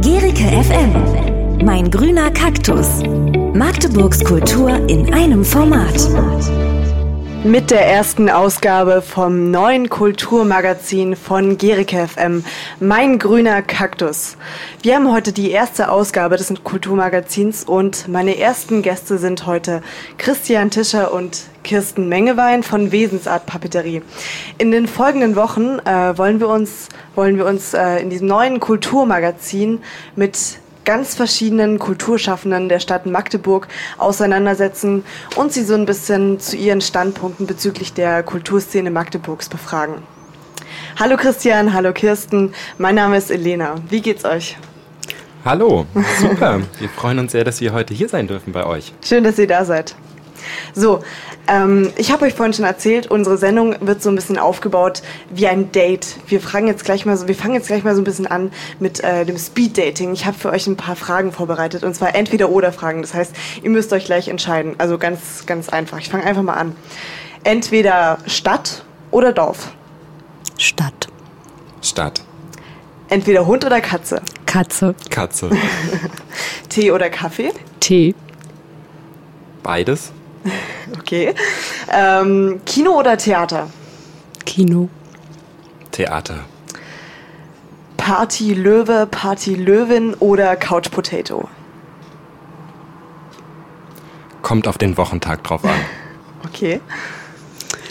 [0.00, 1.64] Gerike FM.
[1.64, 3.02] Mein grüner Kaktus.
[3.52, 5.98] Magdeburgs Kultur in einem Format.
[7.48, 12.44] Mit der ersten Ausgabe vom neuen Kulturmagazin von Gerike FM,
[12.78, 14.36] Mein grüner Kaktus.
[14.82, 19.80] Wir haben heute die erste Ausgabe des Kulturmagazins und meine ersten Gäste sind heute
[20.18, 24.02] Christian Tischer und Kirsten Mengewein von Wesensart Papeterie.
[24.58, 28.60] In den folgenden Wochen äh, wollen wir uns, wollen wir uns äh, in diesem neuen
[28.60, 29.80] Kulturmagazin
[30.16, 35.04] mit ganz verschiedenen Kulturschaffenden der Stadt Magdeburg auseinandersetzen
[35.36, 39.96] und sie so ein bisschen zu ihren Standpunkten bezüglich der Kulturszene Magdeburgs befragen.
[40.98, 43.74] Hallo Christian, hallo Kirsten, mein Name ist Elena.
[43.90, 44.56] Wie geht's euch?
[45.44, 45.84] Hallo,
[46.18, 46.60] super.
[46.78, 48.94] Wir freuen uns sehr, dass wir heute hier sein dürfen bei euch.
[49.04, 49.94] Schön, dass ihr da seid.
[50.74, 51.02] So,
[51.46, 55.46] ähm, ich habe euch vorhin schon erzählt, unsere Sendung wird so ein bisschen aufgebaut wie
[55.46, 56.16] ein Date.
[56.26, 58.50] Wir fragen jetzt gleich mal so, wir fangen jetzt gleich mal so ein bisschen an
[58.78, 60.12] mit äh, dem Speed Dating.
[60.12, 63.02] Ich habe für euch ein paar Fragen vorbereitet und zwar entweder oder Fragen.
[63.02, 64.74] Das heißt, ihr müsst euch gleich entscheiden.
[64.78, 65.98] Also ganz, ganz einfach.
[65.98, 66.76] Ich fange einfach mal an.
[67.44, 69.72] Entweder Stadt oder Dorf.
[70.58, 71.08] Stadt.
[71.82, 72.22] Stadt.
[73.08, 74.20] Entweder Hund oder Katze.
[74.44, 74.94] Katze.
[75.08, 75.50] Katze.
[76.68, 77.52] Tee oder Kaffee.
[77.80, 78.14] Tee.
[79.62, 80.12] Beides.
[80.98, 81.34] Okay.
[81.92, 83.68] Ähm, Kino oder Theater?
[84.44, 84.88] Kino.
[85.92, 86.44] Theater.
[87.96, 91.48] Party Löwe, Party Löwin oder Couch Potato?
[94.42, 95.70] Kommt auf den Wochentag drauf an.
[96.44, 96.80] Okay.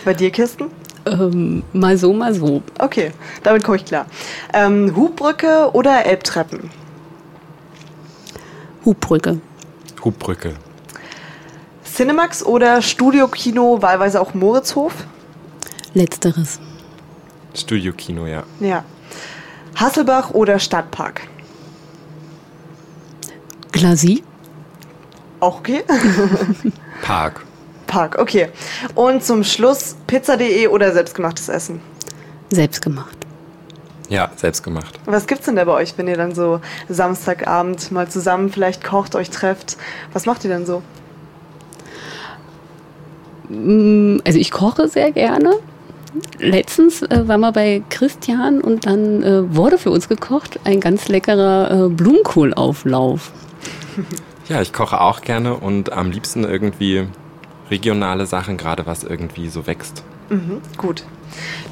[0.05, 0.71] Bei dir, Kirsten?
[1.05, 2.63] Ähm, mal so, mal so.
[2.79, 3.11] Okay,
[3.43, 4.07] damit komme ich klar.
[4.53, 6.69] Ähm, Hubbrücke oder Elbtreppen?
[8.85, 9.39] Hubbrücke.
[10.03, 10.55] Hubbrücke.
[11.97, 14.93] Cinemax oder Studiokino, wahlweise auch Moritzhof?
[15.95, 16.59] Letzteres.
[17.55, 18.43] Studiokino, ja.
[18.59, 18.83] Ja.
[19.75, 21.21] Hasselbach oder Stadtpark?
[23.71, 24.23] Glasie.
[25.39, 25.83] Auch okay.
[27.01, 27.43] Park.
[27.87, 28.49] Park, okay.
[28.93, 31.81] Und zum Schluss pizza.de oder selbstgemachtes Essen?
[32.51, 33.17] Selbstgemacht.
[34.07, 34.99] Ja, selbstgemacht.
[35.05, 39.15] Was gibt's denn da bei euch, wenn ihr dann so Samstagabend mal zusammen vielleicht kocht,
[39.15, 39.77] euch trefft?
[40.13, 40.83] Was macht ihr denn so?
[43.49, 45.53] Mm, Also ich koche sehr gerne.
[46.39, 51.07] Letztens äh, waren wir bei Christian und dann äh, wurde für uns gekocht ein ganz
[51.09, 53.31] leckerer äh, Blumenkohlauflauf.
[54.49, 57.07] Ja, ich koche auch gerne und am liebsten irgendwie
[57.69, 60.03] regionale Sachen, gerade was irgendwie so wächst.
[60.29, 61.03] Mhm, gut.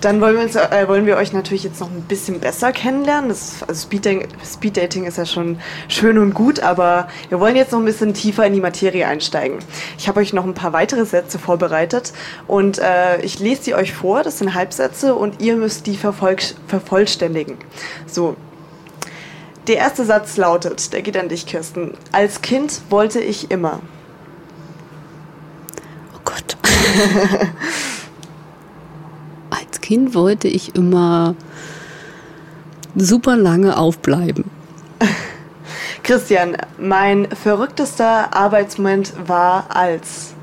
[0.02, 3.30] Dann wollen wir, uns, äh, wollen wir euch natürlich jetzt noch ein bisschen besser kennenlernen.
[3.30, 7.72] Das, also Speed, Speed Dating ist ja schon schön und gut, aber wir wollen jetzt
[7.72, 9.60] noch ein bisschen tiefer in die Materie einsteigen.
[9.98, 12.14] Ich habe euch noch ein paar weitere Sätze vorbereitet
[12.48, 14.24] und äh, ich lese sie euch vor.
[14.24, 16.36] Das sind Halbsätze und ihr müsst die vervoll
[16.68, 17.58] vervollständigen.
[18.06, 18.36] So.
[19.68, 21.96] Der erste Satz lautet, der geht an dich, Kirsten.
[22.12, 23.80] Als Kind wollte ich immer.
[26.14, 26.56] Oh Gott.
[29.76, 31.36] Als Kind wollte ich immer
[32.96, 34.46] super lange aufbleiben.
[36.02, 40.34] Christian, mein verrücktester Arbeitsmoment war als.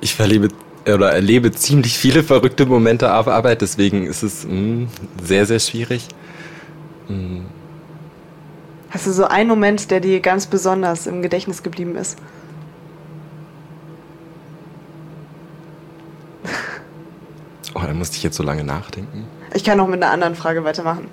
[0.00, 0.48] Ich verlebe
[0.86, 4.86] oder erlebe ziemlich viele verrückte Momente auf Arbeit, deswegen ist es mh,
[5.22, 6.08] sehr, sehr schwierig.
[7.08, 7.42] Mh,
[8.88, 12.16] Hast du so einen Moment, der dir ganz besonders im Gedächtnis geblieben ist?
[17.74, 19.26] Oh, da musste ich jetzt so lange nachdenken.
[19.54, 21.08] Ich kann noch mit einer anderen Frage weitermachen.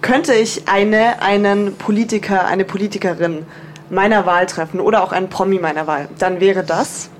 [0.00, 3.44] Könnte ich eine, einen Politiker, eine Politikerin
[3.90, 7.10] meiner Wahl treffen oder auch einen Promi meiner Wahl, dann wäre das.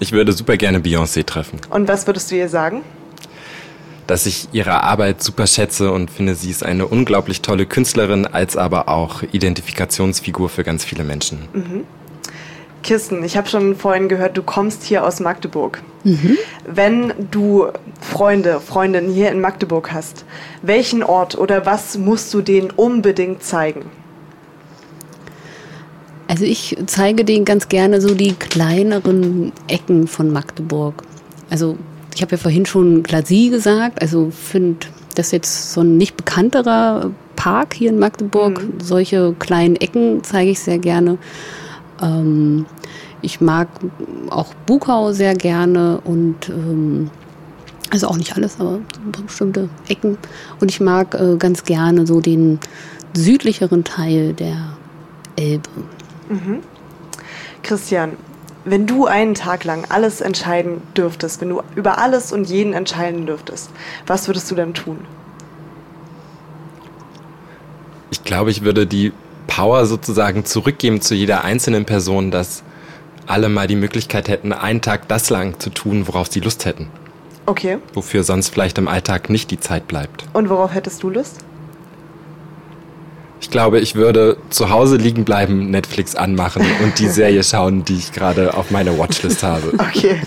[0.00, 1.60] Ich würde super gerne Beyoncé treffen.
[1.70, 2.82] Und was würdest du ihr sagen?
[4.06, 8.56] Dass ich ihre Arbeit super schätze und finde, sie ist eine unglaublich tolle Künstlerin, als
[8.56, 11.48] aber auch Identifikationsfigur für ganz viele Menschen.
[12.84, 15.82] Kirsten, ich habe schon vorhin gehört, du kommst hier aus Magdeburg.
[16.66, 17.68] Wenn du
[18.00, 20.24] Freunde, Freundinnen hier in Magdeburg hast,
[20.62, 23.86] welchen Ort oder was musst du denen unbedingt zeigen?
[26.28, 31.02] Also ich zeige denen ganz gerne so die kleineren Ecken von Magdeburg.
[31.48, 31.78] Also
[32.14, 37.10] ich habe ja vorhin schon Glasie gesagt, also finde das jetzt so ein nicht bekannterer
[37.34, 38.60] Park hier in Magdeburg.
[38.82, 41.18] Solche kleinen Ecken zeige ich sehr gerne.
[42.04, 42.66] Ähm,
[43.22, 43.68] ich mag
[44.30, 47.10] auch Bukau sehr gerne und ähm,
[47.90, 48.80] also auch nicht alles, aber
[49.26, 50.18] bestimmte Ecken.
[50.60, 52.58] Und ich mag äh, ganz gerne so den
[53.14, 54.76] südlicheren Teil der
[55.36, 55.70] Elbe.
[57.62, 58.12] Christian,
[58.64, 63.26] wenn du einen Tag lang alles entscheiden dürftest, wenn du über alles und jeden entscheiden
[63.26, 63.70] dürftest,
[64.06, 64.98] was würdest du dann tun?
[68.10, 69.12] Ich glaube, ich würde die
[69.46, 72.62] Power sozusagen zurückgeben zu jeder einzelnen Person, dass
[73.26, 76.88] alle mal die Möglichkeit hätten, einen Tag das lang zu tun, worauf sie Lust hätten.
[77.46, 77.78] Okay.
[77.92, 80.24] Wofür sonst vielleicht im Alltag nicht die Zeit bleibt.
[80.32, 81.44] Und worauf hättest du Lust?
[83.40, 87.96] Ich glaube, ich würde zu Hause liegen bleiben, Netflix anmachen und die Serie schauen, die
[87.96, 89.74] ich gerade auf meiner Watchlist habe.
[89.74, 90.22] Okay,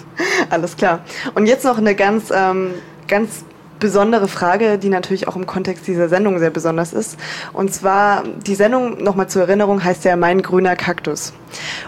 [0.51, 1.03] alles klar.
[1.33, 2.75] Und jetzt noch eine ganz, ähm,
[3.07, 3.43] ganz
[3.79, 7.17] besondere Frage, die natürlich auch im Kontext dieser Sendung sehr besonders ist.
[7.53, 11.33] Und zwar, die Sendung, nochmal zur Erinnerung, heißt ja Mein grüner Kaktus.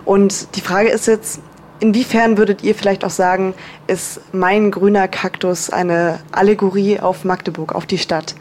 [0.06, 1.42] Und die Frage ist jetzt,
[1.80, 3.54] inwiefern würdet ihr vielleicht auch sagen,
[3.88, 8.36] ist Mein grüner Kaktus eine Allegorie auf Magdeburg, auf die Stadt?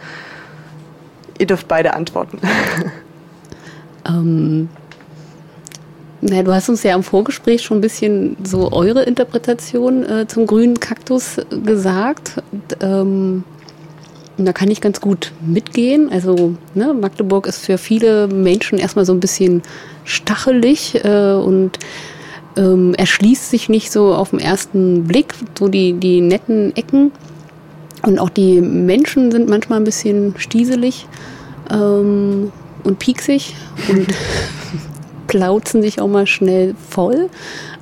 [1.39, 2.41] Ihr dürft beide antworten.
[4.09, 4.69] Ähm,
[6.21, 10.47] na, du hast uns ja im Vorgespräch schon ein bisschen so eure Interpretation äh, zum
[10.47, 12.43] grünen Kaktus gesagt.
[12.81, 13.45] Ähm,
[14.37, 16.11] da kann ich ganz gut mitgehen.
[16.11, 19.63] Also ne, Magdeburg ist für viele Menschen erstmal so ein bisschen
[20.05, 21.79] stachelig äh, und
[22.57, 27.13] ähm, erschließt sich nicht so auf den ersten Blick, so die, die netten Ecken.
[28.03, 31.07] Und auch die Menschen sind manchmal ein bisschen stieselig
[31.71, 32.53] ähm,
[32.85, 33.55] und pieksig
[33.89, 34.07] und
[35.29, 37.31] plauzen sich auch mal schnell voll.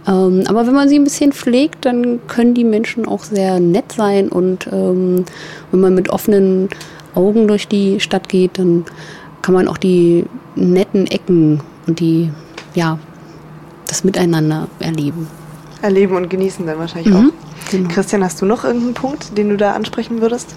[0.07, 3.93] Ähm, aber wenn man sie ein bisschen pflegt, dann können die Menschen auch sehr nett
[3.93, 5.25] sein und ähm,
[5.71, 6.69] wenn man mit offenen
[7.15, 8.85] Augen durch die Stadt geht, dann
[9.41, 12.31] kann man auch die netten Ecken und die,
[12.75, 12.99] ja,
[13.87, 15.29] das Miteinander erleben.
[15.83, 17.71] Erleben und genießen dann wahrscheinlich mhm, auch.
[17.71, 17.89] Genau.
[17.89, 20.55] Christian, hast du noch irgendeinen Punkt, den du da ansprechen würdest?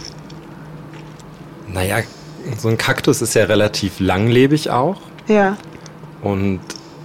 [1.72, 1.98] Naja,
[2.58, 4.98] so ein Kaktus ist ja relativ langlebig auch.
[5.28, 5.58] Ja.
[6.22, 6.60] Und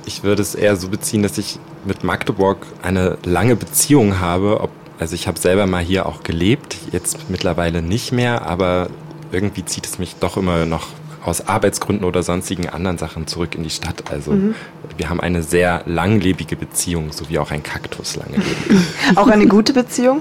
[0.06, 4.60] ich würde es eher so beziehen, dass ich mit Magdeburg eine lange Beziehung habe.
[4.60, 8.88] Ob, also ich habe selber mal hier auch gelebt, jetzt mittlerweile nicht mehr, aber
[9.32, 10.88] irgendwie zieht es mich doch immer noch
[11.24, 14.10] aus Arbeitsgründen oder sonstigen anderen Sachen zurück in die Stadt.
[14.10, 14.54] Also mhm.
[14.96, 18.70] wir haben eine sehr langlebige Beziehung, so wie auch ein Kaktus lange lebt.
[19.16, 20.20] auch eine gute Beziehung?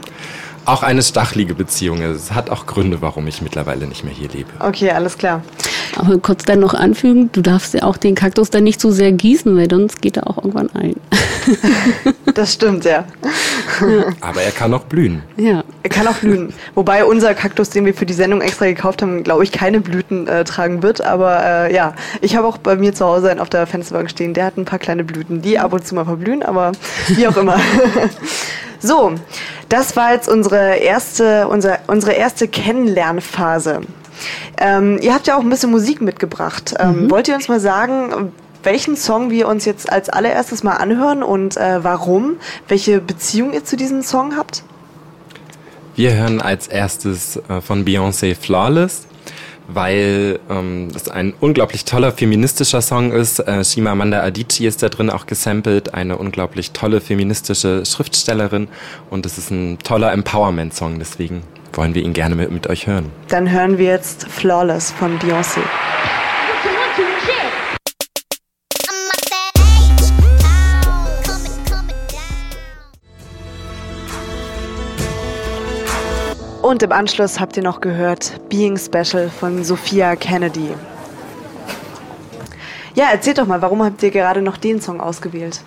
[0.66, 2.02] Auch eine stachelige Beziehung.
[2.02, 4.50] Es hat auch Gründe, warum ich mittlerweile nicht mehr hier lebe.
[4.60, 5.42] Okay, alles klar.
[5.96, 9.12] Aber kurz dann noch anfügen, du darfst ja auch den Kaktus dann nicht zu sehr
[9.12, 10.96] gießen, weil sonst geht er auch irgendwann ein.
[12.34, 13.06] das stimmt, ja.
[14.22, 15.22] Aber er kann auch blühen.
[15.38, 15.64] Ja.
[15.84, 16.54] Er kann auch blühen.
[16.74, 20.28] Wobei unser Kaktus, den wir für die Sendung extra gekauft haben, glaube ich, keine Blüten
[20.28, 21.02] äh, tragen wird.
[21.02, 24.34] Aber äh, ja, ich habe auch bei mir zu Hause einen auf der Fensterbank stehen,
[24.34, 26.72] der hat ein paar kleine Blüten, die ab und zu mal verblühen, aber
[27.08, 27.60] wie auch immer.
[28.80, 29.14] so,
[29.70, 33.82] das war jetzt unsere erste, unsere, unsere erste Kennenlernphase.
[34.58, 36.74] Ähm, ihr habt ja auch ein bisschen Musik mitgebracht.
[36.80, 37.12] Ähm, mhm.
[37.12, 38.32] Wollt ihr uns mal sagen,
[38.64, 42.38] welchen Song wir uns jetzt als allererstes mal anhören und äh, warum?
[42.68, 44.64] Welche Beziehung ihr zu diesem Song habt?
[45.96, 49.06] Wir hören als erstes äh, von Beyoncé Flawless,
[49.68, 53.40] weil ähm, es ein unglaublich toller feministischer Song ist.
[53.40, 58.70] Äh, Shimamanda Adichie ist da drin auch gesampelt, eine unglaublich tolle feministische Schriftstellerin
[59.12, 63.12] und es ist ein toller Empowerment-Song, deswegen wollen wir ihn gerne mit, mit euch hören.
[63.30, 65.62] Dann hören wir jetzt Flawless von Beyoncé.
[76.62, 80.70] Und im Anschluss habt ihr noch gehört Being Special von Sophia Kennedy.
[82.96, 85.60] Ja, erzählt doch mal, warum habt ihr gerade noch den Song ausgewählt?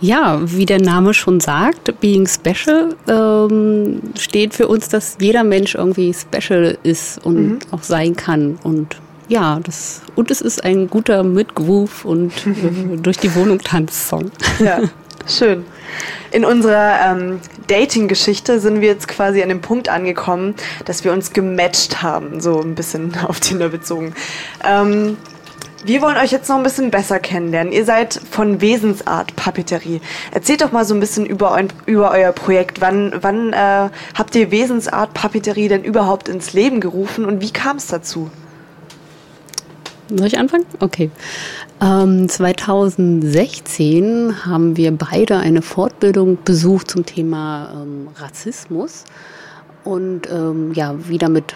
[0.00, 5.74] Ja, wie der Name schon sagt, Being Special ähm, steht für uns, dass jeder Mensch
[5.74, 7.58] irgendwie special ist und mhm.
[7.70, 8.58] auch sein kann.
[8.62, 8.96] Und
[9.28, 14.30] ja, das und es ist ein guter Mitgroove und äh, durch die Wohnung Tanzsong.
[14.58, 14.80] Ja,
[15.26, 15.64] schön.
[16.30, 21.32] In unserer ähm, Dating-Geschichte sind wir jetzt quasi an dem Punkt angekommen, dass wir uns
[21.32, 24.14] gematcht haben, so ein bisschen auf Tinder bezogen.
[24.64, 25.16] Ähm,
[25.86, 27.72] wir wollen euch jetzt noch ein bisschen besser kennenlernen.
[27.72, 30.00] Ihr seid von Wesensart Papeterie.
[30.32, 32.80] Erzählt doch mal so ein bisschen über, eu über euer Projekt.
[32.80, 37.76] Wann, wann äh, habt ihr Wesensart Papeterie denn überhaupt ins Leben gerufen und wie kam
[37.76, 38.32] es dazu?
[40.08, 40.66] Soll ich anfangen?
[40.80, 41.12] Okay.
[41.80, 49.04] Ähm, 2016 haben wir beide eine Fortbildung besucht zum Thema ähm, Rassismus
[49.84, 51.54] und ähm, ja, wie damit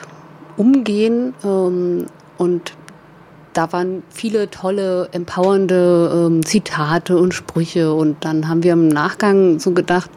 [0.56, 1.34] umgehen.
[1.44, 2.06] Ähm,
[2.38, 2.72] und
[3.52, 7.92] da waren viele tolle, empowernde ähm, Zitate und Sprüche.
[7.94, 10.10] Und dann haben wir im Nachgang so gedacht,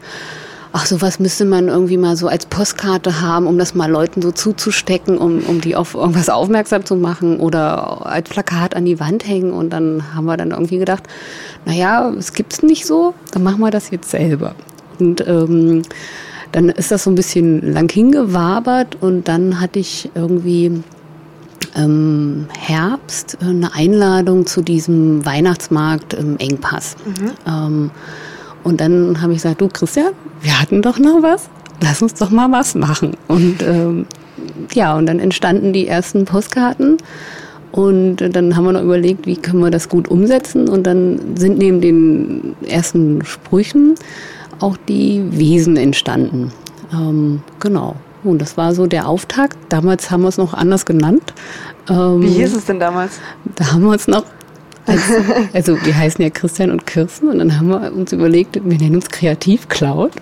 [0.72, 4.32] ach, sowas müsste man irgendwie mal so als Postkarte haben, um das mal Leuten so
[4.32, 9.26] zuzustecken, um, um die auf irgendwas aufmerksam zu machen oder als Plakat an die Wand
[9.26, 9.52] hängen.
[9.52, 11.04] Und dann haben wir dann irgendwie gedacht,
[11.64, 14.54] naja, es gibt's nicht so, dann machen wir das jetzt selber.
[14.98, 15.82] Und ähm,
[16.52, 20.84] dann ist das so ein bisschen lang hingewabert und dann hatte ich irgendwie
[21.76, 26.96] ähm, Herbst eine Einladung zu diesem Weihnachtsmarkt im Engpass.
[27.04, 27.30] Mhm.
[27.46, 27.90] Ähm,
[28.62, 31.48] und dann habe ich gesagt, du Christian, wir hatten doch noch was,
[31.82, 33.16] lass uns doch mal was machen.
[33.28, 34.06] Und ähm,
[34.72, 36.96] ja, und dann entstanden die ersten Postkarten.
[37.72, 40.68] Und dann haben wir noch überlegt, wie können wir das gut umsetzen.
[40.68, 43.96] Und dann sind neben den ersten Sprüchen
[44.60, 46.52] auch die Wesen entstanden.
[46.92, 47.96] Ähm, genau.
[48.24, 49.56] Und das war so der Auftakt.
[49.68, 51.32] Damals haben wir es noch anders genannt.
[51.88, 53.20] Ähm, wie hieß es denn damals?
[53.56, 54.24] Da haben wir uns noch
[54.86, 55.02] als,
[55.52, 58.96] also wir heißen ja Christian und Kirsten und dann haben wir uns überlegt, wir nennen
[58.96, 60.12] uns Kreativ Cloud.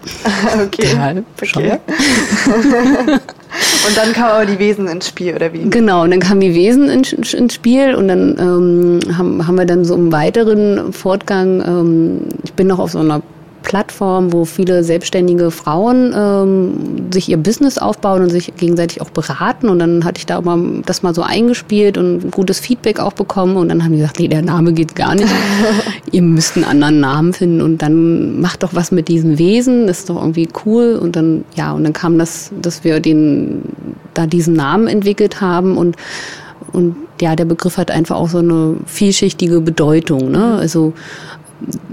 [0.54, 0.88] Okay.
[0.88, 1.78] Total okay.
[3.86, 5.68] und dann kamen aber die Wesen ins Spiel, oder wie?
[5.68, 9.66] Genau, und dann kamen die Wesen ins, ins Spiel und dann ähm, haben, haben wir
[9.66, 13.22] dann so im weiteren Fortgang, ähm, ich bin noch auf so einer
[13.62, 19.68] Plattform, wo viele selbstständige Frauen ähm, sich ihr Business aufbauen und sich gegenseitig auch beraten.
[19.68, 23.56] Und dann hatte ich da immer das mal so eingespielt und gutes Feedback auch bekommen.
[23.56, 25.28] Und dann haben die gesagt, nee, der Name geht gar nicht.
[26.12, 29.86] Ihr müsst einen anderen Namen finden und dann macht doch was mit diesen Wesen.
[29.86, 30.98] Das ist doch irgendwie cool.
[31.00, 33.62] Und dann, ja, und dann kam das, dass wir den,
[34.14, 35.96] da diesen Namen entwickelt haben und
[36.72, 40.30] und ja, der Begriff hat einfach auch so eine vielschichtige Bedeutung.
[40.30, 40.54] Ne?
[40.54, 40.94] Also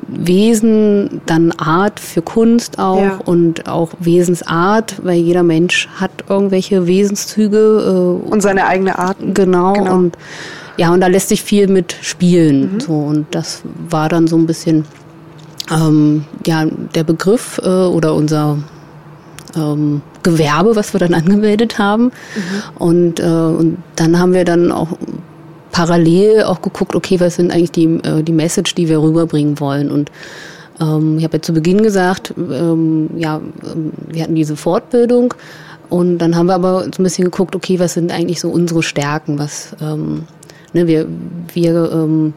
[0.08, 3.20] Wesen, dann Art für Kunst auch ja.
[3.24, 7.58] und auch Wesensart, weil jeder Mensch hat irgendwelche Wesenszüge.
[7.58, 9.18] Äh, und seine eigene Art.
[9.34, 10.18] Genau, genau, Und
[10.78, 12.74] ja, und da lässt sich viel mit spielen.
[12.74, 12.80] Mhm.
[12.80, 14.86] So, und das war dann so ein bisschen
[15.72, 18.58] ähm, ja, der Begriff äh, oder unser
[19.56, 22.06] ähm, Gewerbe, was wir dann angemeldet haben.
[22.06, 22.12] Mhm.
[22.78, 24.90] Und, äh, und dann haben wir dann auch
[25.72, 29.92] parallel auch geguckt, okay, was sind eigentlich die, äh, die Message, die wir rüberbringen wollen.
[29.92, 30.12] Und
[30.80, 35.34] ähm, ich habe ja zu Beginn gesagt, ähm, ja, ähm, wir hatten diese Fortbildung
[35.90, 38.84] und dann haben wir aber so ein bisschen geguckt, okay, was sind eigentlich so unsere
[38.84, 40.24] Stärken, was ähm,
[40.74, 41.08] ne, wir,
[41.54, 42.34] wir, ähm,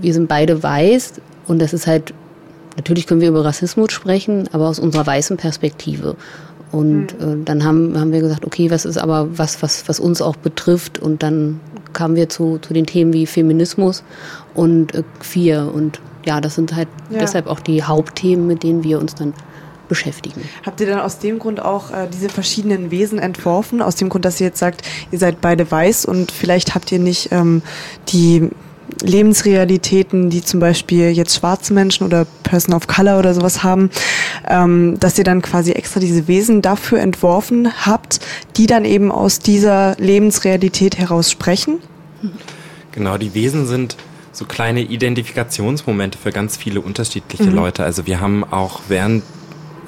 [0.00, 1.14] wir sind beide weiß
[1.46, 2.12] und das ist halt,
[2.76, 6.16] natürlich können wir über Rassismus sprechen, aber aus unserer weißen Perspektive.
[6.72, 7.42] Und mhm.
[7.42, 10.36] äh, dann haben, haben wir gesagt, okay, was ist aber was, was, was uns auch
[10.36, 10.98] betrifft?
[10.98, 11.60] Und dann
[11.92, 14.02] kamen wir zu, zu den Themen wie Feminismus
[14.54, 15.72] und äh, Queer.
[15.72, 17.18] Und ja, das sind halt ja.
[17.18, 19.34] deshalb auch die Hauptthemen, mit denen wir uns dann
[19.88, 20.42] beschäftigen.
[20.64, 23.82] Habt ihr dann aus dem Grund auch äh, diese verschiedenen Wesen entworfen?
[23.82, 27.00] Aus dem Grund, dass ihr jetzt sagt, ihr seid beide weiß und vielleicht habt ihr
[27.00, 27.62] nicht ähm,
[28.08, 28.50] die
[29.02, 33.90] Lebensrealitäten, die zum Beispiel jetzt schwarze Menschen oder Person of Color oder sowas haben,
[34.48, 38.20] ähm, dass ihr dann quasi extra diese Wesen dafür entworfen habt,
[38.56, 41.78] die dann eben aus dieser Lebensrealität heraus sprechen?
[42.92, 43.96] Genau, die Wesen sind
[44.32, 47.54] so kleine Identifikationsmomente für ganz viele unterschiedliche mhm.
[47.54, 47.84] Leute.
[47.84, 49.22] Also wir haben auch während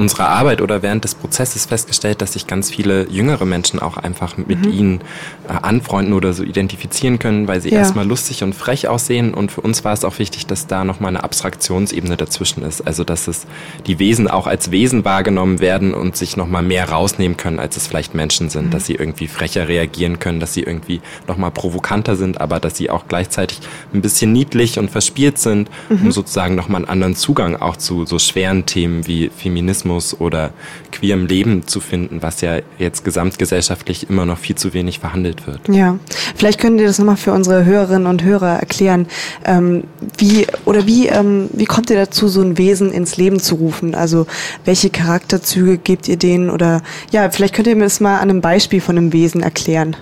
[0.02, 4.36] unserer Arbeit oder während des Prozesses festgestellt, dass sich ganz viele jüngere Menschen auch einfach
[4.36, 4.72] mit mhm.
[4.72, 5.00] ihnen
[5.48, 7.78] äh, anfreunden oder so identifizieren können, weil sie ja.
[7.78, 9.32] erstmal lustig und frech aussehen.
[9.32, 12.84] Und für uns war es auch wichtig, dass da nochmal eine Abstraktionsebene dazwischen ist.
[12.86, 13.46] Also dass es
[13.86, 17.86] die Wesen auch als Wesen wahrgenommen werden und sich nochmal mehr rausnehmen können, als es
[17.86, 18.66] vielleicht Menschen sind.
[18.66, 18.70] Mhm.
[18.70, 22.90] Dass sie irgendwie frecher reagieren können, dass sie irgendwie nochmal provokanter sind, aber dass sie
[22.90, 23.60] auch gleichzeitig
[23.94, 26.06] ein bisschen niedlich und verspielt sind, mhm.
[26.06, 30.50] um sozusagen nochmal einen anderen Zugang auch zu so schweren Themen wie Feminismus Feminismus oder
[30.90, 35.60] queerem Leben zu finden, was ja jetzt gesamtgesellschaftlich immer noch viel zu wenig verhandelt wird.
[35.68, 35.98] Ja,
[36.36, 39.06] vielleicht könnt ihr das nochmal für unsere Hörerinnen und Hörer erklären.
[39.44, 39.84] Ähm,
[40.18, 43.94] wie oder wie, ähm, wie kommt ihr dazu, so ein Wesen ins Leben zu rufen?
[43.94, 44.26] Also
[44.64, 46.50] welche Charakterzüge gebt ihr denen?
[46.50, 49.96] Oder ja, vielleicht könnt ihr mir das mal an einem Beispiel von einem Wesen erklären.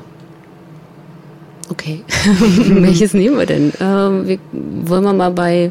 [1.68, 2.02] Okay,
[2.68, 3.72] welches nehmen wir denn?
[3.80, 5.70] Ähm, wir, wollen wir mal bei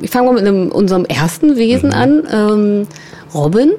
[0.00, 1.94] ich fange mal mit einem, unserem ersten Wesen mhm.
[1.94, 2.86] an, ähm,
[3.34, 3.72] Robin.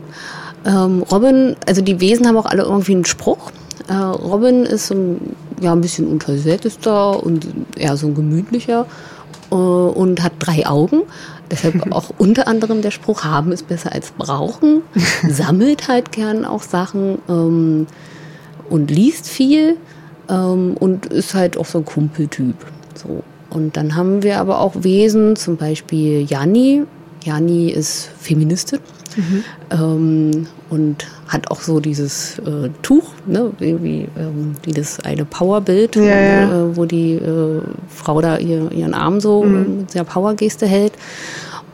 [0.66, 3.52] Ähm, Robin, also die Wesen haben auch alle irgendwie einen Spruch.
[3.88, 7.48] Äh, Robin ist ein, ja, ein bisschen untersättigster und
[7.78, 8.86] eher so ein gemütlicher
[9.52, 11.04] äh, und hat drei Augen.
[11.52, 14.82] Deshalb auch unter anderem der Spruch, haben ist besser als brauchen.
[15.30, 17.88] Sammelt halt gern auch Sachen ähm,
[18.70, 19.78] und liest viel
[20.30, 22.56] ähm, und ist halt auch so ein Kumpeltyp.
[22.96, 23.24] So.
[23.56, 26.84] Und dann haben wir aber auch Wesen, zum Beispiel Janni.
[27.24, 28.80] Janni ist Feministin
[29.16, 29.44] mhm.
[29.72, 35.96] ähm, und hat auch so dieses äh, Tuch, ne, wie, ähm, wie das eine Powerbild,
[35.96, 36.44] ja, wo, ja.
[36.44, 39.78] Äh, wo die äh, Frau da ihr, ihren Arm so mhm.
[39.80, 40.92] mit der Powergeste hält.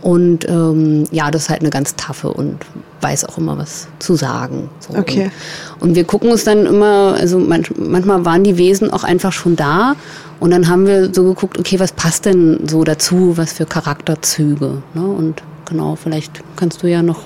[0.02, 2.58] Und ähm, ja, das ist halt eine ganz taffe und
[3.02, 4.70] weiß auch immer was zu sagen.
[4.80, 4.98] So.
[4.98, 5.32] Okay.
[5.80, 9.32] Und, und wir gucken uns dann immer, also manch, manchmal waren die Wesen auch einfach
[9.32, 9.96] schon da
[10.40, 14.82] und dann haben wir so geguckt, okay, was passt denn so dazu, was für Charakterzüge.
[14.96, 15.06] Ne?
[15.06, 17.26] Und genau, vielleicht kannst du ja noch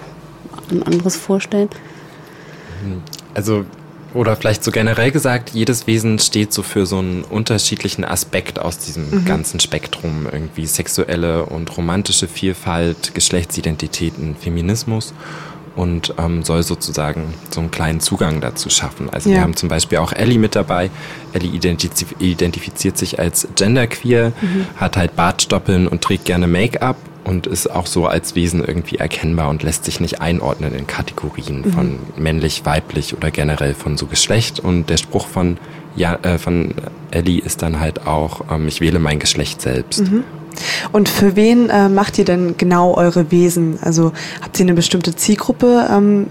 [0.70, 1.70] ein anderes vorstellen.
[3.34, 3.66] Also
[4.16, 8.80] oder vielleicht so generell gesagt, jedes Wesen steht so für so einen unterschiedlichen Aspekt aus
[8.80, 9.26] diesem mhm.
[9.26, 10.28] ganzen Spektrum.
[10.32, 15.14] Irgendwie sexuelle und romantische Vielfalt, Geschlechtsidentitäten, Feminismus
[15.76, 19.10] und ähm, soll sozusagen so einen kleinen Zugang dazu schaffen.
[19.10, 19.36] Also ja.
[19.36, 20.90] wir haben zum Beispiel auch Ellie mit dabei.
[21.34, 24.66] Ellie identif identifiziert sich als genderqueer, mhm.
[24.78, 26.96] hat halt Bartstoppeln und trägt gerne Make-up
[27.26, 31.62] und ist auch so als Wesen irgendwie erkennbar und lässt sich nicht einordnen in Kategorien
[31.62, 31.72] mhm.
[31.72, 34.60] von männlich, weiblich oder generell von so Geschlecht.
[34.60, 35.58] Und der Spruch von,
[35.96, 36.76] ja, äh, von
[37.12, 40.02] Ellie ist dann halt auch, ähm, ich wähle mein Geschlecht selbst.
[40.02, 40.24] Mhm.
[40.92, 43.80] Und für wen äh, macht ihr denn genau eure Wesen?
[43.82, 46.28] Also habt ihr eine bestimmte Zielgruppe, ähm,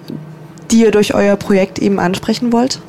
[0.70, 2.80] die ihr durch euer Projekt eben ansprechen wollt?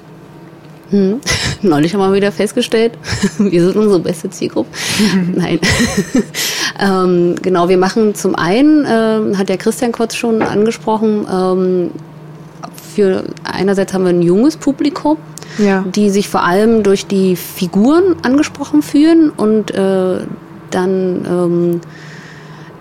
[0.90, 1.20] Hm.
[1.62, 2.94] Neulich haben wir wieder festgestellt,
[3.38, 4.70] wir sind unsere beste Zielgruppe.
[5.36, 5.60] Nein.
[6.80, 11.92] ähm, genau, wir machen zum einen, äh, hat der Christian kurz schon angesprochen, ähm,
[12.96, 15.18] für einerseits haben wir ein junges Publikum,
[15.58, 15.84] ja.
[15.84, 20.20] die sich vor allem durch die Figuren angesprochen fühlen und äh,
[20.72, 21.82] dann ähm,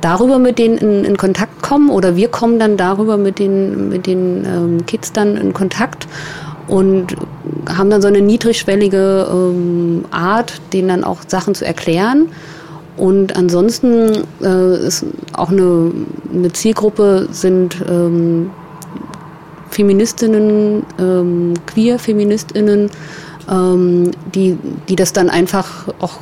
[0.01, 4.07] darüber mit denen in, in, Kontakt kommen oder wir kommen dann darüber mit den, mit
[4.07, 6.07] den ähm, Kids dann in Kontakt
[6.69, 7.17] und
[7.69, 12.29] haben dann so eine niedrigschwellige ähm, Art, denen dann auch Sachen zu erklären.
[12.97, 15.91] Und ansonsten äh, ist auch eine,
[16.33, 18.51] eine Zielgruppe sind ähm,
[19.71, 22.91] Feministinnen, ähm, Queer-Feministinnen,
[23.51, 24.57] ähm, die,
[24.89, 26.19] die das dann einfach auch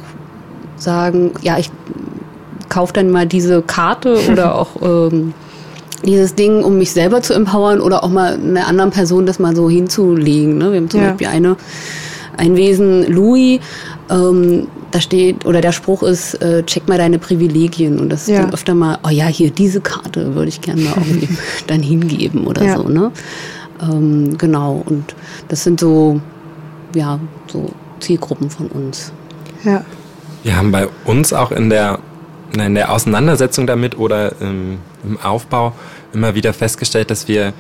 [0.77, 1.71] sagen, ja, ich
[2.71, 5.35] kaufe dann mal diese Karte oder auch ähm,
[6.05, 9.55] dieses Ding, um mich selber zu empowern oder auch mal einer anderen Person das mal
[9.55, 10.59] so hinzulegen.
[10.59, 10.73] Ne?
[10.73, 11.09] Wir haben zum ja.
[11.09, 11.57] Beispiel eine,
[12.37, 13.61] ein Wesen, Louis,
[14.11, 17.99] ähm, da steht, oder der Spruch ist, äh, check mal deine Privilegien.
[17.99, 18.43] Und das ist ja.
[18.43, 21.29] dann öfter mal, oh ja, hier, diese Karte würde ich gerne mal irgendwie
[21.67, 22.77] dann hingeben oder ja.
[22.77, 22.89] so.
[22.89, 23.11] Ne?
[23.81, 25.15] Ähm, genau, und
[25.49, 26.21] das sind so,
[26.95, 29.13] ja, so Zielgruppen von uns.
[29.65, 29.85] Ja.
[30.43, 32.01] Wir haben bei uns auch in der
[32.53, 35.73] in der Auseinandersetzung damit oder im, im Aufbau
[36.13, 37.53] immer wieder festgestellt, dass wir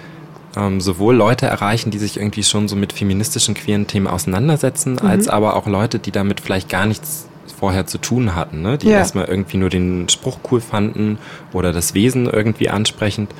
[0.56, 5.06] ähm, sowohl Leute erreichen, die sich irgendwie schon so mit feministischen, queeren Themen auseinandersetzen, mhm.
[5.06, 7.26] als aber auch Leute, die damit vielleicht gar nichts
[7.58, 8.76] vorher zu tun hatten, ne?
[8.76, 8.98] die ja.
[8.98, 11.18] erstmal irgendwie nur den Spruch cool fanden
[11.52, 13.32] oder das Wesen irgendwie ansprechend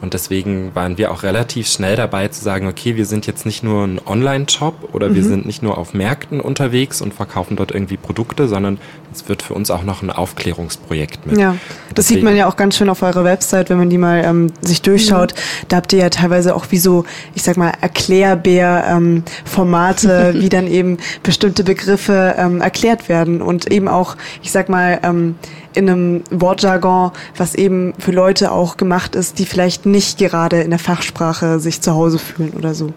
[0.00, 3.64] und deswegen waren wir auch relativ schnell dabei zu sagen, okay, wir sind jetzt nicht
[3.64, 5.14] nur ein Online-Shop oder mhm.
[5.16, 8.78] wir sind nicht nur auf Märkten unterwegs und verkaufen dort irgendwie Produkte, sondern
[9.12, 11.38] es wird für uns auch noch ein Aufklärungsprojekt mit.
[11.38, 11.56] Ja,
[11.94, 14.22] das deswegen, sieht man ja auch ganz schön auf eurer Website, wenn man die mal
[14.24, 15.34] ähm, sich durchschaut.
[15.34, 15.38] Mhm.
[15.68, 20.68] Da habt ihr ja teilweise auch wie so, ich sag mal, Erklärbär-Formate, ähm, wie dann
[20.68, 25.34] eben bestimmte Begriffe ähm, erklärt werden und eben auch, ich sag mal, ähm,
[25.74, 30.70] in einem Wortjargon, was eben für Leute auch gemacht ist, die vielleicht nicht gerade in
[30.70, 32.86] der Fachsprache sich zu Hause fühlen oder so.
[32.86, 32.92] Mhm.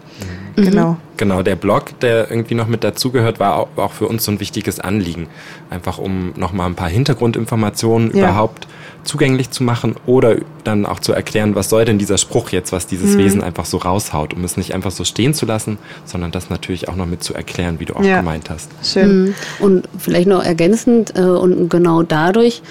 [0.56, 0.96] Genau.
[1.16, 4.80] Genau, der Blog, der irgendwie noch mit dazugehört, war auch, für uns so ein wichtiges
[4.80, 5.28] Anliegen.
[5.70, 8.24] Einfach um nochmal ein paar Hintergrundinformationen ja.
[8.24, 8.66] überhaupt
[9.04, 12.86] zugänglich zu machen oder dann auch zu erklären, was soll denn dieser Spruch jetzt, was
[12.86, 13.18] dieses mhm.
[13.18, 16.88] Wesen einfach so raushaut, um es nicht einfach so stehen zu lassen, sondern das natürlich
[16.88, 18.18] auch noch mit zu erklären, wie du auch ja.
[18.18, 18.70] gemeint hast.
[18.84, 19.24] Schön.
[19.24, 19.34] Mhm.
[19.58, 22.62] Und vielleicht noch ergänzend äh, und genau dadurch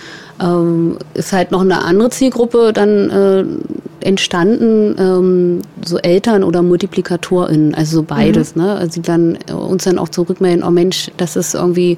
[0.41, 3.45] ähm, ist halt noch eine andere Zielgruppe dann äh,
[4.05, 8.63] entstanden, ähm, so Eltern oder MultiplikatorInnen, also so beides, mhm.
[8.63, 8.75] ne?
[8.75, 11.97] Also die dann äh, uns dann auch zurückmelden, oh Mensch, das ist irgendwie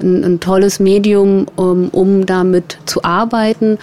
[0.00, 3.78] ein, ein tolles Medium, um, um damit zu arbeiten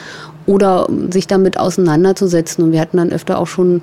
[0.46, 2.64] oder sich damit auseinanderzusetzen.
[2.64, 3.82] Und wir hatten dann öfter auch schon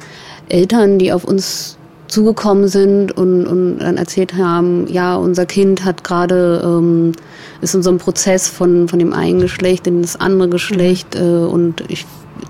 [0.49, 1.78] Eltern, die auf uns
[2.09, 7.13] zugekommen sind und, und dann erzählt haben, ja, unser Kind hat gerade, ähm,
[7.61, 11.21] ist in so einem Prozess von, von dem einen Geschlecht in das andere Geschlecht mhm.
[11.21, 12.07] äh, und ich,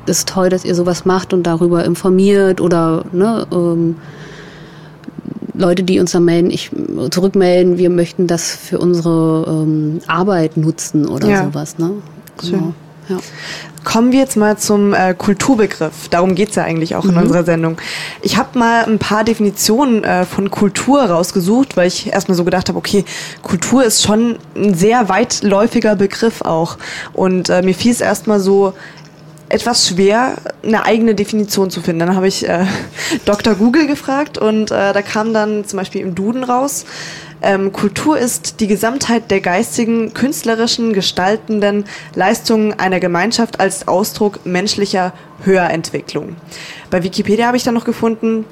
[0.06, 3.96] es ist toll, dass ihr sowas macht und darüber informiert oder ne, ähm,
[5.54, 6.70] Leute, die uns dann melden, ich
[7.10, 11.44] zurückmelden, wir möchten das für unsere ähm, Arbeit nutzen oder ja.
[11.44, 11.78] sowas.
[11.78, 11.90] Ne?
[12.40, 12.48] Genau.
[12.48, 12.74] Schön.
[13.08, 13.16] Ja.
[13.88, 16.10] Kommen wir jetzt mal zum äh, Kulturbegriff.
[16.10, 17.12] Darum geht es ja eigentlich auch mhm.
[17.12, 17.78] in unserer Sendung.
[18.20, 22.68] Ich habe mal ein paar Definitionen äh, von Kultur rausgesucht, weil ich erstmal so gedacht
[22.68, 23.06] habe, okay,
[23.40, 26.76] Kultur ist schon ein sehr weitläufiger Begriff auch.
[27.14, 28.74] Und äh, mir fiel es erstmal so
[29.48, 32.00] etwas schwer, eine eigene Definition zu finden.
[32.00, 32.66] Dann habe ich äh,
[33.24, 33.54] Dr.
[33.54, 36.84] Google gefragt und äh, da kam dann zum Beispiel im Duden raus,
[37.42, 45.12] ähm, Kultur ist die Gesamtheit der geistigen, künstlerischen, gestaltenden Leistungen einer Gemeinschaft als Ausdruck menschlicher
[45.44, 46.36] Höherentwicklung.
[46.90, 48.44] Bei Wikipedia habe ich dann noch gefunden,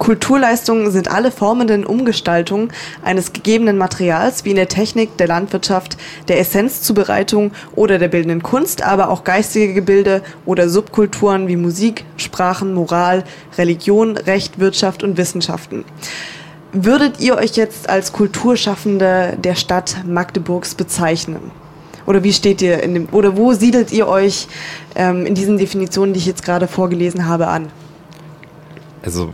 [0.00, 2.72] Kulturleistungen sind alle formenden Umgestaltungen
[3.04, 8.82] eines gegebenen Materials, wie in der Technik, der Landwirtschaft, der Essenzzubereitung oder der bildenden Kunst,
[8.82, 13.24] aber auch geistige Gebilde oder Subkulturen wie Musik, Sprachen, Moral,
[13.58, 15.84] Religion, Recht, Wirtschaft und Wissenschaften.
[16.72, 21.50] Würdet ihr euch jetzt als Kulturschaffende der Stadt Magdeburgs bezeichnen?
[22.06, 24.46] Oder wie steht ihr in dem, oder wo siedelt ihr euch
[24.94, 27.70] ähm, in diesen Definitionen, die ich jetzt gerade vorgelesen habe, an?
[29.02, 29.32] Also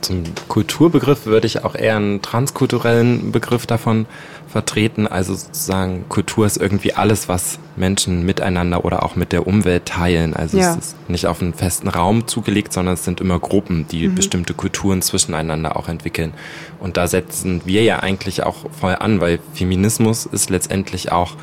[0.00, 4.06] zum Kulturbegriff würde ich auch eher einen transkulturellen Begriff davon
[4.48, 5.06] vertreten.
[5.06, 10.34] Also sozusagen Kultur ist irgendwie alles, was Menschen miteinander oder auch mit der Umwelt teilen.
[10.34, 10.72] Also ja.
[10.72, 14.14] es ist nicht auf einen festen Raum zugelegt, sondern es sind immer Gruppen, die mhm.
[14.14, 16.32] bestimmte Kulturen zwischeneinander auch entwickeln.
[16.78, 21.36] Und da setzen wir ja eigentlich auch voll an, weil Feminismus ist letztendlich auch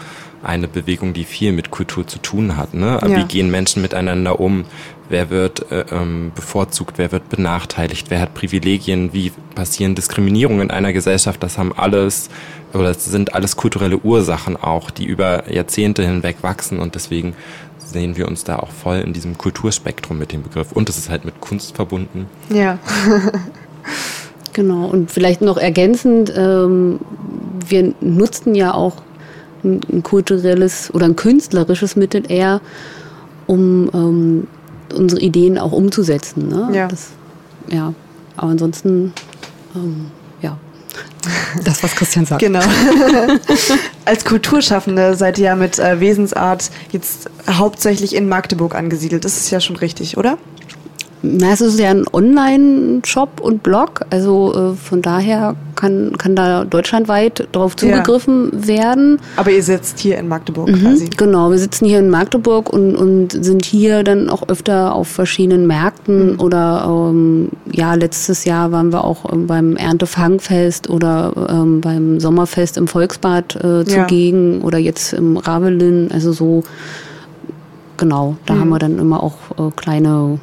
[0.43, 2.73] eine Bewegung, die viel mit Kultur zu tun hat.
[2.73, 2.99] Ne?
[3.01, 3.15] Ja.
[3.15, 4.65] Wie gehen Menschen miteinander um?
[5.09, 10.71] Wer wird äh, ähm, bevorzugt, wer wird benachteiligt, wer hat Privilegien, wie passieren Diskriminierungen in
[10.71, 12.29] einer Gesellschaft, das haben alles
[12.73, 17.33] oder das sind alles kulturelle Ursachen auch, die über Jahrzehnte hinweg wachsen und deswegen
[17.79, 21.09] sehen wir uns da auch voll in diesem Kulturspektrum mit dem Begriff und es ist
[21.09, 22.27] halt mit Kunst verbunden.
[22.49, 22.79] Ja.
[24.53, 26.99] genau und vielleicht noch ergänzend, ähm,
[27.67, 28.97] wir nutzten ja auch
[29.63, 32.61] ein, ein kulturelles oder ein künstlerisches Mittel eher,
[33.45, 34.47] um ähm,
[34.93, 36.47] unsere Ideen auch umzusetzen.
[36.47, 36.69] Ne?
[36.73, 36.87] Ja.
[36.87, 37.09] Das,
[37.69, 37.93] ja.
[38.35, 39.13] Aber ansonsten,
[39.75, 40.07] ähm,
[40.41, 40.57] ja.
[41.63, 42.41] Das, was Christian sagt.
[42.41, 42.61] Genau.
[44.05, 49.25] Als Kulturschaffende seid ihr ja mit äh, Wesensart jetzt hauptsächlich in Magdeburg angesiedelt.
[49.25, 50.37] Das ist ja schon richtig, oder?
[51.23, 56.63] Na, es ist ja ein Online-Shop und Blog, also äh, von daher kann, kann da
[56.63, 58.67] deutschlandweit drauf zugegriffen ja.
[58.67, 59.19] werden.
[59.35, 61.09] Aber ihr sitzt hier in Magdeburg mhm, quasi.
[61.17, 65.65] Genau, wir sitzen hier in Magdeburg und, und sind hier dann auch öfter auf verschiedenen
[65.65, 66.39] Märkten mhm.
[66.39, 72.77] oder ähm, ja, letztes Jahr waren wir auch ähm, beim Erntefangfest oder ähm, beim Sommerfest
[72.77, 74.65] im Volksbad äh, zugegen ja.
[74.65, 76.63] oder jetzt im Ravelin, also so
[77.97, 78.59] genau, da mhm.
[78.59, 80.39] haben wir dann immer auch äh, kleine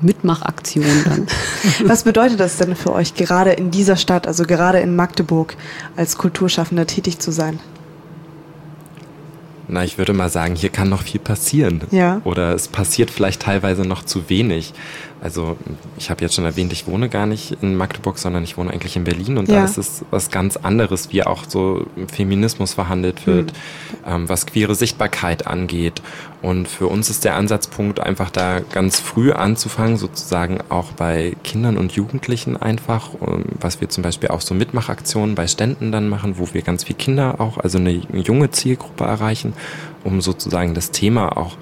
[0.00, 1.26] Mitmachaktion dann.
[1.84, 5.56] Was bedeutet das denn für euch, gerade in dieser Stadt, also gerade in Magdeburg,
[5.96, 7.60] als Kulturschaffender tätig zu sein?
[9.68, 11.82] Na, ich würde mal sagen, hier kann noch viel passieren.
[11.90, 12.20] Ja.
[12.24, 14.74] Oder es passiert vielleicht teilweise noch zu wenig.
[15.26, 15.56] Also
[15.98, 18.94] ich habe jetzt schon erwähnt, ich wohne gar nicht in Magdeburg, sondern ich wohne eigentlich
[18.94, 19.56] in Berlin und ja.
[19.56, 23.98] da ist es was ganz anderes, wie auch so Feminismus verhandelt wird, mhm.
[24.06, 26.00] ähm, was queere Sichtbarkeit angeht.
[26.42, 31.76] Und für uns ist der Ansatzpunkt einfach da ganz früh anzufangen, sozusagen auch bei Kindern
[31.76, 36.38] und Jugendlichen einfach, ähm, was wir zum Beispiel auch so Mitmachaktionen bei Ständen dann machen,
[36.38, 39.54] wo wir ganz viele Kinder auch, also eine junge Zielgruppe erreichen,
[40.04, 41.56] um sozusagen das Thema auch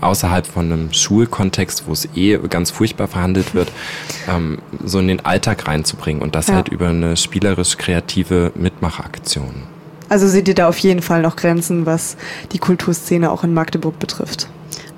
[0.00, 3.72] außerhalb von einem Schulkontext, wo es eh ganz furchtbar verhandelt wird,
[4.28, 6.54] ähm, so in den Alltag reinzubringen und das ja.
[6.54, 9.62] halt über eine spielerisch kreative Mitmachaktion.
[10.08, 12.16] Also seht ihr da auf jeden Fall noch Grenzen, was
[12.52, 14.48] die Kulturszene auch in Magdeburg betrifft?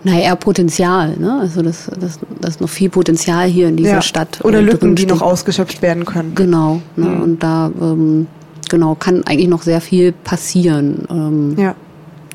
[0.03, 1.39] Na, eher Potenzial, ne?
[1.41, 4.03] Also das, das, das ist noch viel Potenzial hier in dieser ja.
[4.03, 4.43] Stadt.
[4.45, 6.35] Oder Lücken, die noch ausgeschöpft werden können.
[6.35, 6.81] Genau.
[6.97, 7.07] Ne?
[7.07, 7.21] Mhm.
[7.21, 8.27] Und da ähm,
[8.71, 11.75] genau kann eigentlich noch sehr viel passieren, ähm, ja.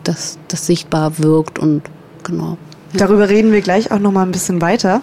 [0.04, 1.82] dass das sichtbar wirkt und
[2.26, 2.58] genau.
[2.94, 5.02] Darüber reden wir gleich auch noch mal ein bisschen weiter.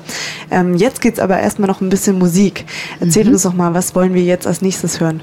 [0.50, 2.64] Ähm, jetzt geht's aber erstmal noch ein bisschen Musik.
[3.00, 3.32] Erzähl mhm.
[3.32, 5.20] uns doch mal, was wollen wir jetzt als nächstes hören?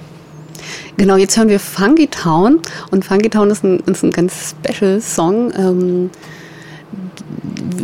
[0.98, 2.60] Genau, jetzt hören wir Funky Town
[2.92, 5.52] und Funky Town ist ein, ist ein ganz special Song.
[5.58, 6.10] Ähm,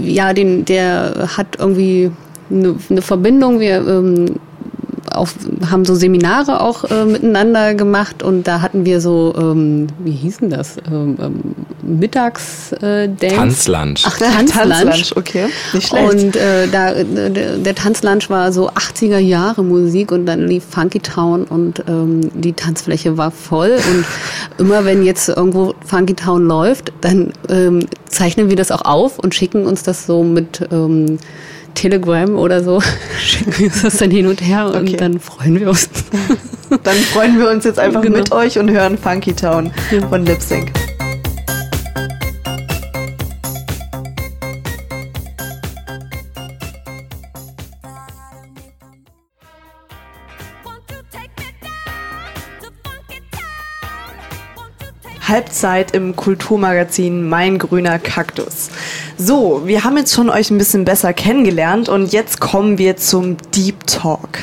[0.01, 2.11] ja, den, der hat irgendwie
[2.51, 3.59] eine, eine Verbindung.
[3.59, 4.35] Wir ähm,
[5.17, 5.35] auf,
[5.69, 10.49] haben so Seminare auch äh, miteinander gemacht und da hatten wir so, ähm, wie hießen
[10.49, 10.77] das?
[10.91, 14.03] Ähm, ähm, Mittags äh, Tanzlunch.
[14.05, 14.51] Ach, Tanzlunch.
[14.51, 15.45] Tanzlunch, okay.
[15.73, 16.13] Nicht schlecht.
[16.13, 20.99] Und äh, da, der, der Tanzlunch war so 80er Jahre Musik und dann lief Funky
[20.99, 24.05] Town und ähm, die Tanzfläche war voll und
[24.57, 29.35] immer wenn jetzt irgendwo Funky Town läuft, dann ähm, zeichnen wir das auch auf und
[29.35, 31.17] schicken uns das so mit ähm,
[31.75, 32.81] Telegram oder so
[33.19, 34.97] schicken wir uns das dann hin und her und okay.
[34.97, 35.89] dann freuen wir uns.
[36.83, 38.17] Dann freuen wir uns jetzt einfach genau.
[38.17, 39.71] mit euch und hören Funky Town
[40.09, 40.71] von Lip Sync.
[55.27, 58.69] Halbzeit im Kulturmagazin Mein grüner Kaktus.
[59.17, 63.37] So, wir haben jetzt schon euch ein bisschen besser kennengelernt und jetzt kommen wir zum
[63.55, 64.39] Deep Talk.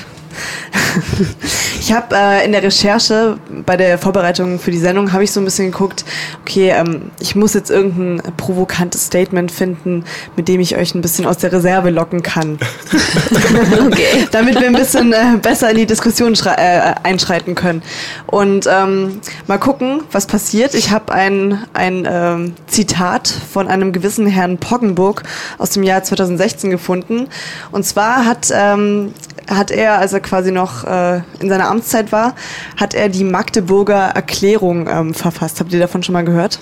[1.92, 5.40] ich habe äh, in der Recherche bei der Vorbereitung für die Sendung habe ich so
[5.40, 6.06] ein bisschen geguckt,
[6.40, 11.26] okay, ähm, ich muss jetzt irgendein provokantes Statement finden, mit dem ich euch ein bisschen
[11.26, 12.58] aus der Reserve locken kann.
[13.86, 14.26] okay.
[14.30, 17.82] Damit wir ein bisschen äh, besser in die Diskussion äh, einschreiten können.
[18.26, 20.72] Und ähm, mal gucken, was passiert.
[20.72, 25.24] Ich habe ein, ein ähm, Zitat von einem gewissen Herrn Poggenburg
[25.58, 27.28] aus dem Jahr 2016 gefunden.
[27.70, 29.12] Und zwar hat, ähm,
[29.48, 32.34] hat er, als er quasi noch äh, in seiner Amtszeit war,
[32.76, 35.60] hat er die Magdeburger Erklärung ähm, verfasst.
[35.60, 36.60] Habt ihr davon schon mal gehört?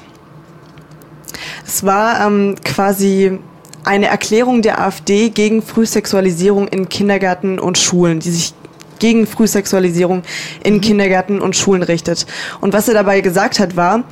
[1.67, 3.39] Es war ähm, quasi
[3.85, 8.55] eine Erklärung der AfD gegen Frühsexualisierung in Kindergärten und Schulen, die sich
[8.99, 10.23] gegen Frühsexualisierung
[10.63, 10.81] in mhm.
[10.83, 12.27] Kindergärten und Schulen richtet.
[12.61, 14.05] Und was er dabei gesagt hat, war,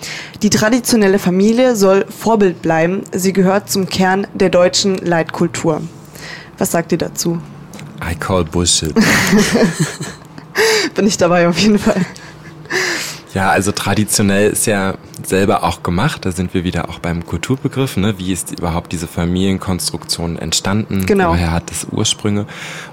[0.42, 3.02] die traditionelle Familie soll Vorbild bleiben.
[3.12, 5.82] Sie gehört zum Kern der deutschen Leitkultur.
[6.56, 7.38] Was sagt ihr dazu?
[8.02, 8.94] I call Bullshit.
[10.94, 12.04] Bin ich dabei auf jeden Fall.
[13.34, 16.24] Ja, also traditionell ist ja selber auch gemacht.
[16.24, 17.96] Da sind wir wieder auch beim Kulturbegriff.
[17.96, 18.18] Ne?
[18.18, 21.06] Wie ist überhaupt diese Familienkonstruktion entstanden?
[21.06, 21.30] Genau.
[21.30, 22.46] Woher hat es Ursprünge?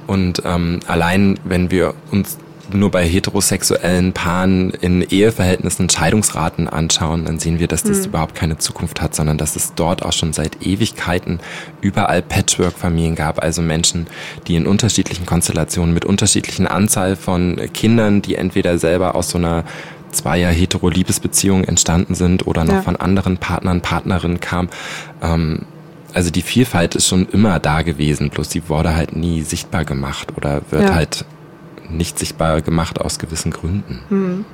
[0.07, 2.37] Und ähm, allein, wenn wir uns
[2.71, 8.05] nur bei heterosexuellen Paaren in Eheverhältnissen Scheidungsraten anschauen, dann sehen wir, dass das mhm.
[8.05, 11.39] überhaupt keine Zukunft hat, sondern dass es dort auch schon seit Ewigkeiten
[11.81, 14.07] überall Patchwork-Familien gab, also Menschen,
[14.47, 19.63] die in unterschiedlichen Konstellationen mit unterschiedlichen Anzahl von Kindern, die entweder selber aus so einer
[20.11, 22.81] zweier hetero-Liebesbeziehungen entstanden sind oder noch ja.
[22.81, 24.69] von anderen Partnern, Partnerinnen kam.
[25.21, 25.63] Ähm,
[26.13, 30.29] also die Vielfalt ist schon immer da gewesen, bloß sie wurde halt nie sichtbar gemacht
[30.37, 30.95] oder wird ja.
[30.95, 31.25] halt
[31.89, 34.01] nicht sichtbar gemacht aus gewissen Gründen.
[34.09, 34.45] Hm.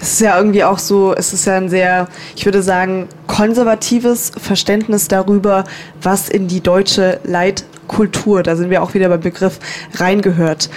[0.00, 4.32] Es ist ja irgendwie auch so, es ist ja ein sehr, ich würde sagen, konservatives
[4.36, 5.64] Verständnis darüber,
[6.00, 9.58] was in die deutsche Leitkultur, da sind wir auch wieder beim Begriff,
[9.96, 10.70] reingehört.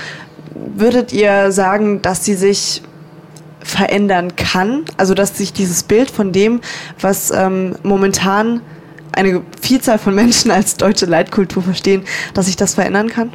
[0.75, 2.82] Würdet ihr sagen, dass sie sich
[3.63, 4.86] verändern kann?
[4.97, 6.62] Also dass sich dieses Bild von dem,
[6.99, 8.62] was ähm, momentan
[9.12, 13.34] eine Vielzahl von Menschen als deutsche Leitkultur verstehen, dass sich das verändern kann?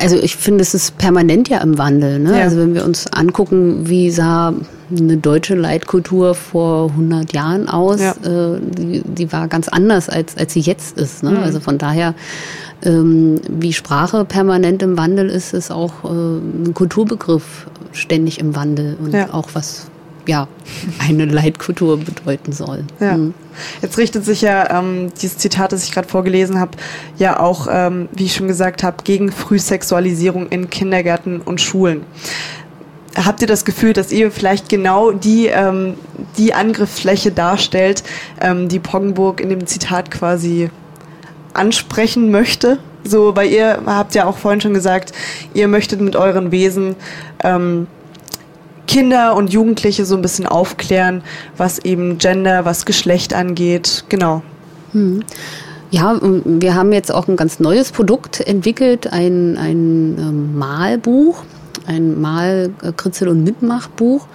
[0.00, 2.18] Also ich finde, es ist permanent ja im Wandel.
[2.18, 2.38] Ne?
[2.38, 2.44] Ja.
[2.44, 4.52] Also wenn wir uns angucken, wie sah
[4.90, 8.12] eine deutsche Leitkultur vor 100 Jahren aus, ja.
[8.12, 11.22] äh, die, die, war ganz anders, als, als sie jetzt ist.
[11.22, 11.30] Ne?
[11.30, 11.38] Mhm.
[11.38, 12.14] Also von daher,
[12.82, 18.96] ähm, wie Sprache permanent im Wandel ist, ist auch äh, ein Kulturbegriff ständig im Wandel
[19.02, 19.32] und ja.
[19.32, 19.86] auch was
[20.26, 20.48] ja,
[20.98, 22.84] eine Leitkultur bedeuten soll.
[23.00, 23.16] Ja.
[23.16, 23.34] Mhm.
[23.80, 26.72] Jetzt richtet sich ja ähm, dieses Zitat, das ich gerade vorgelesen habe,
[27.16, 32.02] ja auch, ähm, wie ich schon gesagt habe, gegen Frühsexualisierung in Kindergärten und Schulen.
[33.16, 35.94] Habt ihr das Gefühl, dass ihr vielleicht genau die, ähm,
[36.36, 38.02] die Angriffsfläche darstellt,
[38.42, 40.68] ähm, die Poggenburg in dem Zitat quasi
[41.54, 42.78] ansprechen möchte?
[43.04, 45.12] So, weil ihr habt ja auch vorhin schon gesagt,
[45.54, 46.96] ihr möchtet mit euren Wesen
[47.42, 47.86] ähm,
[48.86, 51.22] Kinder und Jugendliche so ein bisschen aufklären,
[51.56, 54.04] was eben Gender, was Geschlecht angeht.
[54.08, 54.42] Genau.
[54.92, 55.22] Hm.
[55.90, 61.44] Ja, wir haben jetzt auch ein ganz neues Produkt entwickelt, ein, ein ähm, Malbuch,
[61.86, 64.26] ein Mal-Kritzel- und Mitmachbuch,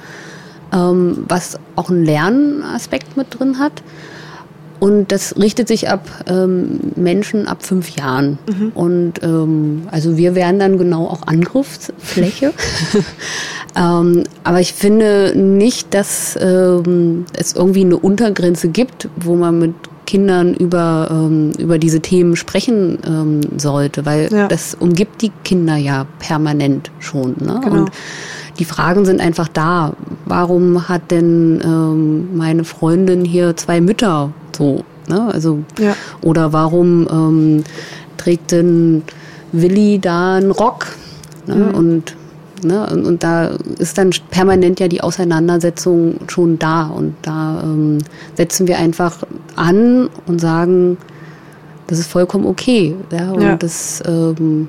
[0.74, 3.84] ähm, was auch einen Lernaspekt mit drin hat.
[4.80, 8.40] Und das richtet sich ab ähm, Menschen ab fünf Jahren.
[8.48, 8.72] Mhm.
[8.74, 12.52] Und ähm, also wir wären dann genau auch Angriffsfläche.
[13.76, 19.74] ähm, aber ich finde nicht, dass ähm, es irgendwie eine Untergrenze gibt, wo man mit
[20.06, 24.48] Kindern über, ähm, über diese Themen sprechen ähm, sollte, weil ja.
[24.48, 27.36] das umgibt die Kinder ja permanent schon.
[27.40, 27.62] Ne?
[27.64, 27.82] Genau.
[27.82, 27.92] Und
[28.60, 29.94] die Fragen sind einfach da.
[30.26, 34.34] Warum hat denn ähm, meine Freundin hier zwei Mütter?
[34.56, 35.30] So, ne?
[35.32, 35.96] Also, ja.
[36.22, 37.64] oder warum ähm,
[38.18, 39.04] trägt denn
[39.54, 40.88] Willi da einen Rock?
[41.48, 41.56] Ne?
[41.56, 41.74] Mhm.
[41.74, 42.16] Und,
[42.64, 42.88] ne?
[42.92, 46.88] Und, und, da ist dann permanent ja die Auseinandersetzung schon da.
[46.88, 48.00] Und da ähm,
[48.36, 49.18] setzen wir einfach
[49.56, 50.98] an und sagen,
[51.88, 52.96] das ist vollkommen okay.
[53.12, 53.32] Ja?
[53.32, 53.56] Und ja.
[53.56, 54.68] das, ähm,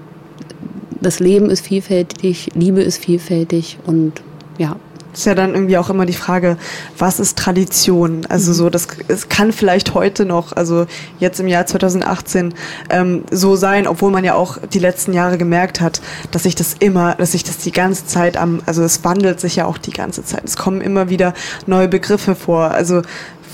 [1.01, 4.23] das Leben ist vielfältig, Liebe ist vielfältig und
[4.59, 4.77] ja,
[5.13, 6.57] ist ja dann irgendwie auch immer die Frage,
[6.99, 8.27] was ist Tradition?
[8.29, 8.55] Also mhm.
[8.55, 10.87] so, das es kann vielleicht heute noch, also
[11.19, 12.55] jetzt im Jahr 2018
[12.91, 16.75] ähm, so sein, obwohl man ja auch die letzten Jahre gemerkt hat, dass sich das
[16.79, 19.93] immer, dass sich das die ganze Zeit am, also es wandelt sich ja auch die
[19.93, 20.45] ganze Zeit.
[20.45, 21.35] Es kommen immer wieder
[21.67, 22.71] neue Begriffe vor.
[22.71, 23.03] Also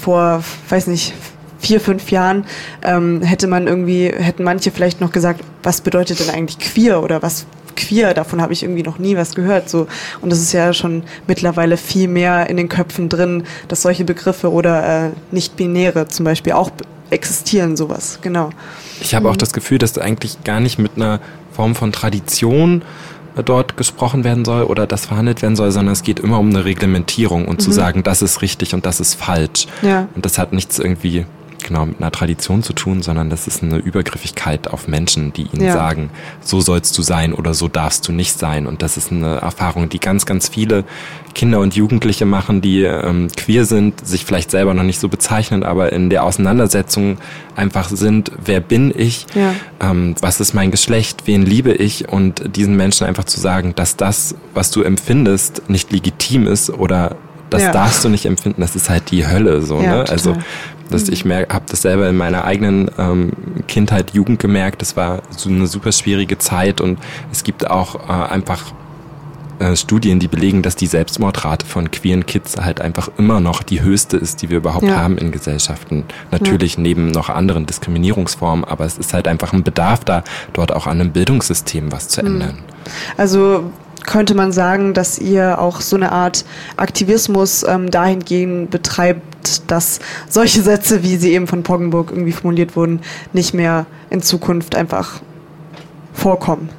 [0.00, 1.12] vor, weiß nicht,
[1.58, 2.44] vier, fünf Jahren
[2.82, 7.20] ähm, hätte man irgendwie, hätten manche vielleicht noch gesagt, was bedeutet denn eigentlich queer oder
[7.22, 7.46] was
[7.78, 9.70] queer, davon habe ich irgendwie noch nie was gehört.
[9.70, 9.86] So.
[10.20, 14.52] Und das ist ja schon mittlerweile viel mehr in den Köpfen drin, dass solche Begriffe
[14.52, 16.70] oder äh, nicht-binäre zum Beispiel auch
[17.10, 18.50] existieren, sowas, genau.
[19.00, 21.20] Ich habe auch das Gefühl, dass eigentlich gar nicht mit einer
[21.52, 22.82] Form von Tradition
[23.36, 26.50] äh, dort gesprochen werden soll oder das verhandelt werden soll, sondern es geht immer um
[26.50, 29.66] eine Reglementierung und zu sagen, das ist richtig und das ist falsch.
[29.82, 30.08] Ja.
[30.14, 31.24] Und das hat nichts irgendwie
[31.68, 35.64] genau mit einer Tradition zu tun, sondern das ist eine Übergriffigkeit auf Menschen, die ihnen
[35.66, 35.72] Ja.
[35.74, 38.66] sagen, so sollst du sein oder so darfst du nicht sein.
[38.66, 40.84] Und das ist eine Erfahrung, die ganz, ganz viele
[41.34, 45.62] Kinder und Jugendliche machen, die ähm, queer sind, sich vielleicht selber noch nicht so bezeichnen,
[45.62, 47.18] aber in der Auseinandersetzung
[47.54, 49.54] einfach sind, wer bin ich, Ja.
[49.80, 53.96] ähm, was ist mein Geschlecht, wen liebe ich und diesen Menschen einfach zu sagen, dass
[53.96, 57.16] das, was du empfindest, nicht legitim ist oder
[57.50, 57.72] das Ja.
[57.72, 59.98] darfst du nicht empfinden, das ist halt die Hölle so, Ja, ne?
[60.00, 60.12] total.
[60.12, 60.36] Also
[60.90, 63.32] dass ich habe das selber in meiner eigenen ähm,
[63.66, 64.80] Kindheit, Jugend gemerkt.
[64.80, 66.98] Das war so eine super schwierige Zeit und
[67.30, 68.72] es gibt auch äh, einfach
[69.58, 73.82] äh, Studien, die belegen, dass die Selbstmordrate von queeren Kids halt einfach immer noch die
[73.82, 74.96] höchste ist, die wir überhaupt Ja.
[74.96, 76.04] haben in Gesellschaften.
[76.30, 80.22] Natürlich neben noch anderen Diskriminierungsformen, aber es ist halt einfach ein Bedarf da,
[80.54, 82.60] dort auch an einem Bildungssystem was zu ändern.
[83.18, 83.64] Also
[84.08, 86.44] könnte man sagen, dass ihr auch so eine Art
[86.76, 93.00] Aktivismus ähm, dahingehend betreibt, dass solche Sätze, wie sie eben von Poggenburg irgendwie formuliert wurden,
[93.34, 95.20] nicht mehr in Zukunft einfach
[96.14, 96.70] vorkommen.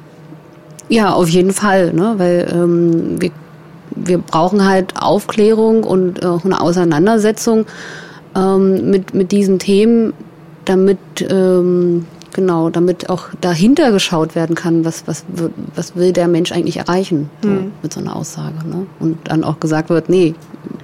[0.88, 2.14] Ja, auf jeden Fall, ne?
[2.16, 3.30] weil ähm, wir,
[3.94, 7.64] wir brauchen halt Aufklärung und auch eine Auseinandersetzung
[8.34, 10.14] ähm, mit, mit diesen Themen,
[10.64, 10.98] damit
[11.30, 15.24] ähm, genau, damit auch dahinter geschaut werden kann, was, was,
[15.74, 17.48] was will der Mensch eigentlich erreichen so,
[17.82, 18.66] mit so einer Aussage.
[18.66, 18.86] Ne?
[18.98, 20.34] Und dann auch gesagt wird, nee,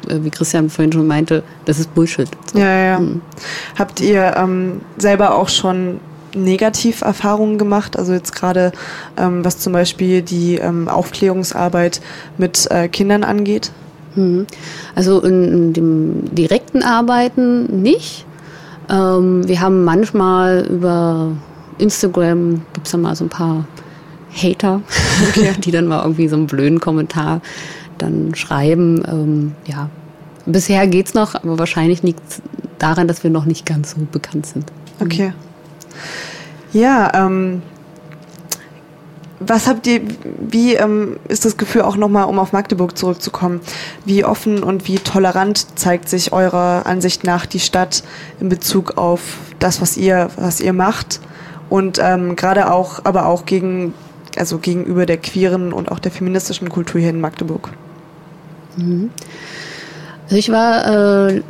[0.08, 2.28] äh, wie Christian vorhin schon meinte, das ist Bullshit.
[2.52, 2.58] So.
[2.58, 3.02] Ja, ja, ja.
[3.78, 6.00] Habt ihr ähm, selber auch schon
[6.34, 7.98] Negativerfahrungen gemacht?
[7.98, 8.72] Also jetzt gerade,
[9.16, 12.00] ähm, was zum Beispiel die ähm, Aufklärungsarbeit
[12.38, 13.72] mit äh, Kindern angeht?
[14.14, 14.46] Mhm.
[14.94, 18.25] Also in, in dem direkten Arbeiten nicht.
[18.88, 21.32] Ähm, wir haben manchmal über
[21.78, 23.64] Instagram, gibt's da mal so ein paar
[24.34, 24.82] Hater,
[25.64, 27.40] die dann mal irgendwie so einen blöden Kommentar
[27.98, 29.02] dann schreiben.
[29.08, 29.88] Ähm, ja,
[30.44, 32.42] bisher geht's noch, aber wahrscheinlich liegt
[32.78, 34.70] daran, dass wir noch nicht ganz so bekannt sind.
[35.00, 35.32] Okay.
[36.72, 37.62] Ja, ähm,
[39.40, 40.00] was habt ihr,
[40.38, 43.60] wie ähm, ist das Gefühl auch nochmal, um auf Magdeburg zurückzukommen,
[44.04, 48.02] wie offen und wie tolerant zeigt sich eurer Ansicht nach die Stadt
[48.40, 49.20] in Bezug auf
[49.58, 51.20] das, was ihr, was ihr macht
[51.68, 53.94] und ähm, gerade auch, aber auch gegen,
[54.36, 57.70] also gegenüber der queeren und auch der feministischen Kultur hier in Magdeburg?
[60.24, 61.42] Also ich war äh,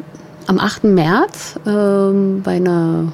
[0.47, 0.85] am 8.
[0.85, 3.13] März ähm, bei einer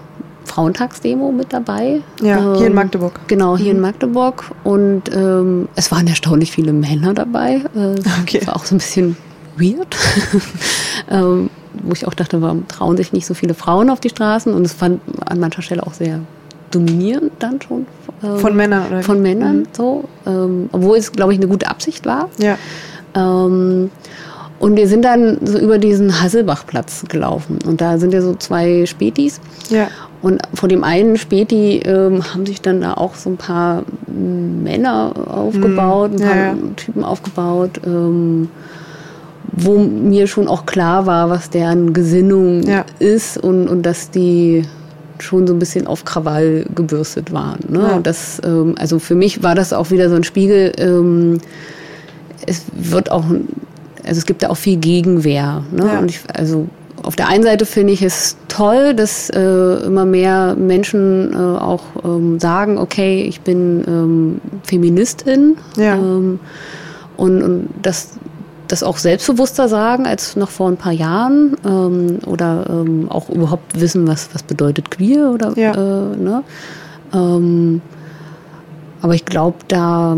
[0.56, 2.00] Frauentagsdemo mit dabei.
[2.22, 3.20] Ja, hier in Ähm, Magdeburg.
[3.26, 4.44] Genau, hier in Magdeburg.
[4.64, 7.62] Und ähm, es waren erstaunlich viele Männer dabei.
[7.74, 8.38] Äh, Okay.
[8.40, 9.16] Das war auch so ein bisschen
[9.56, 9.96] weird.
[11.10, 11.48] ähm,
[11.82, 14.52] wo ich auch dachte, warum trauen sich nicht so viele Frauen auf die Straßen?
[14.52, 16.20] Und es fand an mancher Stelle auch sehr
[16.70, 17.86] dominierend dann schon.
[18.22, 19.02] ähm, Von Männern, oder?
[19.02, 20.04] Von Männern, so.
[20.26, 22.28] Ähm, obwohl es, glaube ich, eine gute Absicht war.
[22.38, 22.56] Ja,
[23.14, 23.90] Ähm,
[24.58, 27.58] und wir sind dann so über diesen Hasselbachplatz gelaufen.
[27.66, 29.40] Und da sind ja so zwei Spätis.
[29.70, 29.88] ja,
[30.22, 34.62] Und vor dem einen Späti ähm, haben sich dann da auch so ein paar mm,
[34.62, 36.54] Männer aufgebaut, ein ja, paar ja.
[36.76, 38.48] Typen aufgebaut, ähm,
[39.50, 42.84] wo mir schon auch klar war, was deren Gesinnung Ja.
[43.00, 44.64] ist und, und dass die
[45.18, 47.60] schon so ein bisschen auf Krawall gebürstet waren.
[47.68, 47.80] Ne?
[47.80, 47.96] Ja.
[47.96, 50.72] Und das, ähm, also für mich war das auch wieder so ein Spiegel.
[50.78, 51.38] Ähm,
[52.46, 55.64] es wird auch, also es gibt da auch viel Gegenwehr.
[55.72, 55.84] Ne?
[55.86, 55.98] Ja.
[55.98, 56.68] Und ich, also
[57.02, 59.40] auf der einen Seite finde ich es toll, dass äh,
[59.84, 65.56] immer mehr Menschen äh, auch ähm, sagen, okay, ich bin ähm, Feministin.
[65.76, 65.94] Ja.
[65.96, 66.38] Ähm,
[67.16, 68.10] und, und das,
[68.68, 73.80] das auch selbstbewusster sagen als noch vor ein paar Jahren ähm, oder ähm, auch überhaupt
[73.80, 75.72] wissen, was, was bedeutet queer oder Ja.
[75.72, 76.42] äh, ne?
[77.12, 77.80] ähm,
[79.02, 80.16] aber ich glaube, da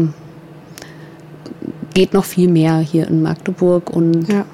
[1.94, 4.44] geht noch viel mehr hier in Magdeburg und ja.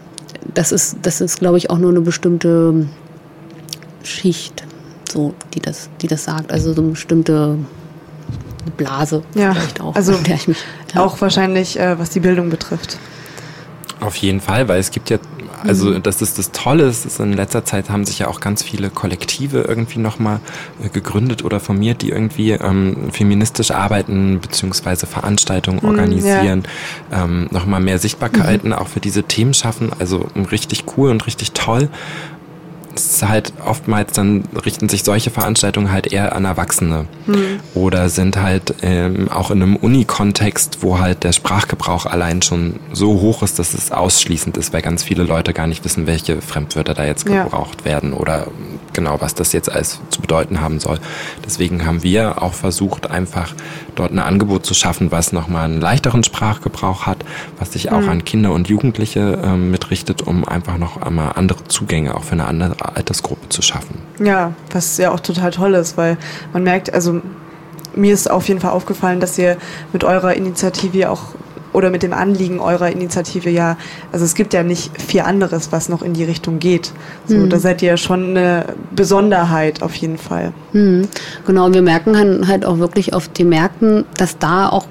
[0.54, 2.86] Das ist, das ist, glaube ich, auch nur eine bestimmte
[4.02, 4.64] Schicht,
[5.10, 6.52] so, die das, die das sagt.
[6.52, 7.58] Also so eine bestimmte
[8.76, 10.58] Blase Ja, vielleicht auch, also in der ich mich,
[10.94, 11.02] ja.
[11.02, 12.98] Auch wahrscheinlich, äh, was die Bildung betrifft.
[14.00, 15.18] Auf jeden Fall, weil es gibt ja,
[15.66, 18.62] also das ist das Tolle, es ist in letzter Zeit haben sich ja auch ganz
[18.62, 20.40] viele Kollektive irgendwie nochmal
[20.82, 26.64] äh, gegründet oder formiert, die irgendwie ähm, feministisch arbeiten, beziehungsweise Veranstaltungen organisieren,
[27.12, 29.90] ähm, nochmal mehr Sichtbarkeiten auch für diese Themen schaffen.
[29.98, 31.88] Also richtig cool und richtig toll.
[33.06, 37.06] Ist halt oftmals dann richten sich solche Veranstaltungen halt eher an Erwachsene
[37.74, 43.20] oder sind halt ähm, auch in einem Uni-Kontext, wo halt der Sprachgebrauch allein schon so
[43.20, 46.94] hoch ist, dass es ausschließend ist, weil ganz viele Leute gar nicht wissen, welche Fremdwörter
[46.94, 47.44] da jetzt Ja.
[47.44, 48.46] gebraucht werden oder
[49.00, 50.98] genau, was das jetzt alles zu bedeuten haben soll.
[51.44, 53.54] Deswegen haben wir auch versucht, einfach
[53.94, 57.24] dort ein Angebot zu schaffen, was nochmal einen leichteren Sprachgebrauch hat,
[57.58, 58.08] was sich auch mhm.
[58.10, 62.44] an Kinder und Jugendliche äh, mitrichtet, um einfach noch einmal andere Zugänge auch für eine
[62.44, 63.98] andere Altersgruppe zu schaffen.
[64.22, 66.18] Ja, was ja auch total toll ist, weil
[66.52, 67.22] man merkt, also
[67.94, 69.56] mir ist auf jeden Fall aufgefallen, dass ihr
[69.94, 71.34] mit eurer Initiative auch
[71.72, 73.76] oder mit dem Anliegen eurer Initiative ja,
[74.12, 76.92] also es gibt ja nicht viel anderes, was noch in die Richtung geht.
[77.26, 77.50] So, mhm.
[77.50, 80.52] Da seid ihr ja schon eine Besonderheit auf jeden Fall.
[80.72, 81.08] Mhm.
[81.46, 84.86] Genau, und wir merken halt auch wirklich auf den Märkten, dass da auch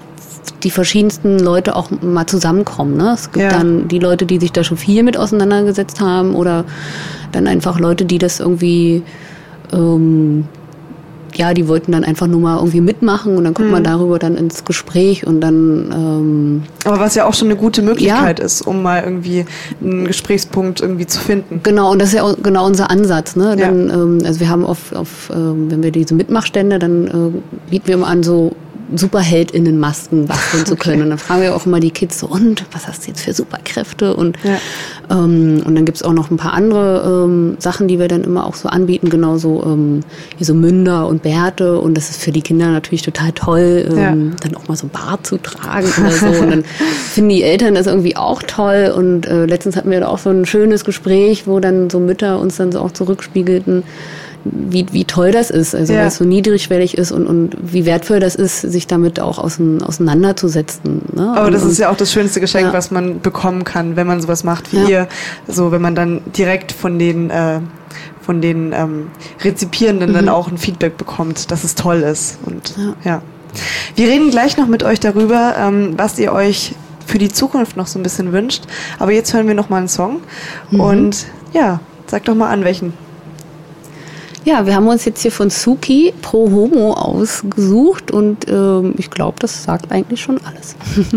[0.63, 2.97] die verschiedensten Leute auch mal zusammenkommen.
[2.97, 3.13] Ne?
[3.13, 3.49] Es gibt ja.
[3.49, 6.65] dann die Leute, die sich da schon viel mit auseinandergesetzt haben oder
[7.31, 9.03] dann einfach Leute, die das irgendwie
[9.71, 10.45] ähm,
[11.35, 13.73] ja, die wollten dann einfach nur mal irgendwie mitmachen und dann kommt mhm.
[13.73, 15.91] man darüber dann ins Gespräch und dann.
[15.93, 18.45] Ähm, Aber was ja auch schon eine gute Möglichkeit ja.
[18.45, 19.45] ist, um mal irgendwie
[19.81, 21.61] einen Gesprächspunkt irgendwie zu finden.
[21.63, 23.35] Genau, und das ist ja auch genau unser Ansatz.
[23.35, 23.55] Ne?
[23.57, 23.93] Dann, ja.
[23.93, 27.95] ähm, also wir haben auf, auf ähm, wenn wir diese Mitmachstände, dann äh, bieten wir
[27.95, 28.55] immer an so
[28.95, 30.95] SuperheldInnen-Masken basteln zu können.
[30.95, 31.03] Okay.
[31.03, 33.33] Und dann fragen wir auch immer die Kids so, und was hast du jetzt für
[33.33, 34.15] Superkräfte?
[34.15, 34.57] Und, ja.
[35.09, 38.45] Ähm, und dann gibt's auch noch ein paar andere ähm, Sachen, die wir dann immer
[38.45, 40.01] auch so anbieten, genauso ähm,
[40.37, 41.79] wie so Münder und Bärte.
[41.79, 44.13] Und das ist für die Kinder natürlich total toll, ähm, ja.
[44.41, 46.27] dann auch mal so Bart zu tragen oder so.
[46.27, 46.63] Und dann
[47.11, 48.93] finden die Eltern das irgendwie auch toll.
[48.95, 52.39] Und äh, letztens hatten wir da auch so ein schönes Gespräch, wo dann so Mütter
[52.39, 53.83] uns dann so auch zurückspiegelten,
[54.51, 55.99] wie, wie toll das ist, also ja.
[55.99, 61.01] weil es so niedrigschwellig ist und, und wie wertvoll das ist, sich damit auch auseinanderzusetzen.
[61.13, 61.33] Ne?
[61.35, 62.73] Aber und, das ist ja auch das schönste Geschenk, ja.
[62.73, 64.87] was man bekommen kann, wenn man sowas macht wie ja.
[64.87, 65.07] ihr.
[65.47, 67.59] So, wenn man dann direkt von den äh,
[68.21, 69.07] von den ähm,
[69.43, 70.13] Rezipierenden mhm.
[70.13, 72.37] dann auch ein Feedback bekommt, dass es toll ist.
[72.45, 73.23] Und ja.
[73.95, 76.75] Wir reden gleich noch mit euch darüber, ähm, was ihr euch
[77.07, 78.65] für die Zukunft noch so ein bisschen wünscht.
[78.99, 80.21] Aber jetzt hören wir noch mal einen Song.
[80.69, 80.79] Mhm.
[80.79, 82.93] Und ja, sag doch mal an, welchen.
[84.45, 89.37] Ja, wir haben uns jetzt hier von Suki Pro Homo ausgesucht und ähm, ich glaube,
[89.39, 90.75] das sagt eigentlich schon alles.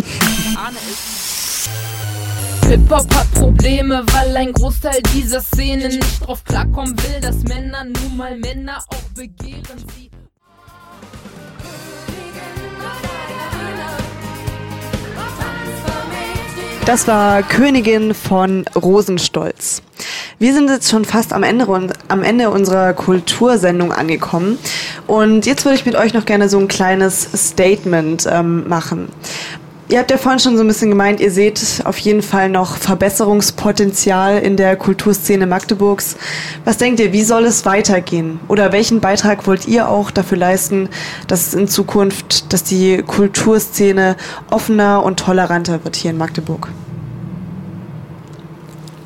[2.68, 8.16] Hip-Hop hat Probleme, weil ein Großteil dieser Szene nicht drauf klarkommen will, dass Männer nun
[8.16, 9.62] mal Männer auch begehren.
[9.96, 10.11] Sie
[16.92, 19.80] Das war Königin von Rosenstolz.
[20.38, 21.66] Wir sind jetzt schon fast am Ende,
[22.08, 24.58] am Ende unserer Kultursendung angekommen.
[25.06, 29.08] Und jetzt würde ich mit euch noch gerne so ein kleines Statement ähm, machen.
[29.88, 32.76] Ihr habt ja vorhin schon so ein bisschen gemeint, ihr seht auf jeden Fall noch
[32.76, 36.16] Verbesserungspotenzial in der Kulturszene Magdeburgs.
[36.66, 38.38] Was denkt ihr, wie soll es weitergehen?
[38.48, 40.90] Oder welchen Beitrag wollt ihr auch dafür leisten,
[41.26, 44.16] dass in Zukunft, dass die Kulturszene
[44.50, 46.68] offener und toleranter wird hier in Magdeburg?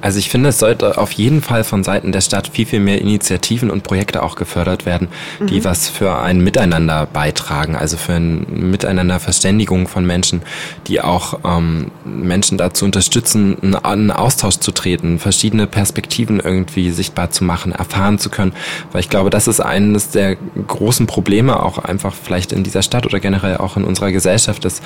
[0.01, 3.01] Also ich finde, es sollte auf jeden Fall von Seiten der Stadt viel, viel mehr
[3.01, 5.09] Initiativen und Projekte auch gefördert werden,
[5.41, 5.65] die mhm.
[5.65, 10.43] was für ein Miteinander beitragen, also für ein Miteinanderverständigung von Menschen,
[10.87, 17.31] die auch ähm, Menschen dazu unterstützen, einen, einen Austausch zu treten, verschiedene Perspektiven irgendwie sichtbar
[17.31, 18.53] zu machen, erfahren zu können.
[18.93, 23.07] Weil ich glaube, das ist eines der großen Probleme auch einfach vielleicht in dieser Stadt
[23.07, 24.83] oder generell auch in unserer Gesellschaft, dass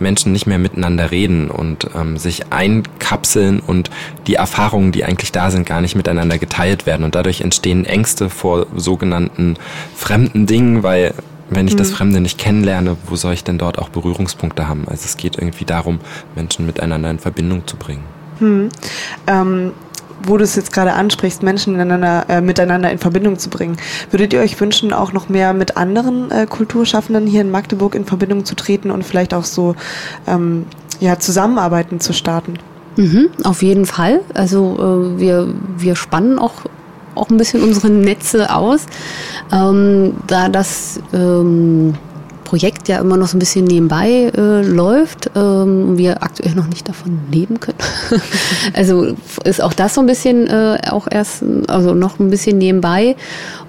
[0.00, 3.90] Menschen nicht mehr miteinander reden und ähm, sich einkapseln und
[4.26, 7.04] die Erfahrungen, die eigentlich da sind, gar nicht miteinander geteilt werden.
[7.04, 9.56] Und dadurch entstehen Ängste vor sogenannten
[9.94, 11.14] fremden Dingen, weil
[11.50, 11.78] wenn ich mhm.
[11.78, 14.84] das Fremde nicht kennenlerne, wo soll ich denn dort auch Berührungspunkte haben?
[14.86, 16.00] Also es geht irgendwie darum,
[16.36, 18.04] Menschen miteinander in Verbindung zu bringen.
[18.38, 18.68] Mhm.
[19.26, 19.72] Ähm
[20.22, 23.76] wo du es jetzt gerade ansprichst, Menschen miteinander, äh, miteinander in Verbindung zu bringen.
[24.10, 28.04] Würdet ihr euch wünschen, auch noch mehr mit anderen äh, Kulturschaffenden hier in Magdeburg in
[28.04, 29.74] Verbindung zu treten und vielleicht auch so
[30.26, 30.66] ähm,
[31.00, 32.54] ja, Zusammenarbeiten zu starten?
[32.96, 34.20] Mhm, auf jeden Fall.
[34.34, 36.64] Also äh, wir, wir spannen auch
[37.16, 38.86] auch ein bisschen unsere Netze aus,
[39.52, 41.94] ähm, da das ähm,
[42.80, 46.66] Projekt ja immer noch so ein bisschen nebenbei äh, läuft ähm, und wir aktuell noch
[46.66, 47.78] nicht davon leben können.
[48.74, 49.14] also
[49.44, 53.16] ist auch das so ein bisschen äh, auch erst, also noch ein bisschen nebenbei.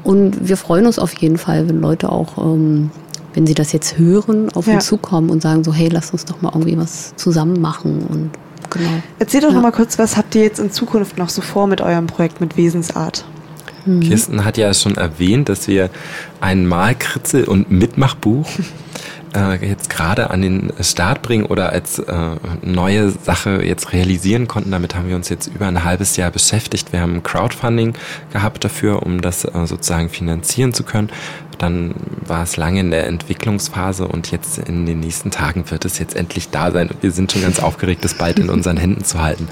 [0.03, 2.91] Und wir freuen uns auf jeden Fall, wenn Leute auch, ähm,
[3.34, 4.76] wenn sie das jetzt hören, auf ja.
[4.76, 8.30] uns zukommen und sagen so, hey, lass uns doch mal irgendwie was zusammen machen und
[8.70, 8.89] genau.
[9.20, 9.55] Erzähl doch ja.
[9.55, 12.41] noch mal kurz, was habt ihr jetzt in Zukunft noch so vor mit eurem Projekt
[12.41, 13.26] mit Wesensart?
[14.01, 15.89] Kirsten hat ja schon erwähnt, dass wir
[16.39, 18.47] ein Malkritzel- und Mitmachbuch
[19.36, 24.71] äh, jetzt gerade an den Start bringen oder als äh, neue Sache jetzt realisieren konnten.
[24.71, 26.91] Damit haben wir uns jetzt über ein halbes Jahr beschäftigt.
[26.91, 27.93] Wir haben Crowdfunding
[28.34, 31.09] gehabt dafür, um das äh, sozusagen finanzieren zu können.
[31.62, 31.93] Dann
[32.26, 36.16] war es lange in der Entwicklungsphase und jetzt in den nächsten Tagen wird es jetzt
[36.16, 36.89] endlich da sein.
[36.89, 39.47] Und wir sind schon ganz aufgeregt, das bald in unseren Händen zu halten.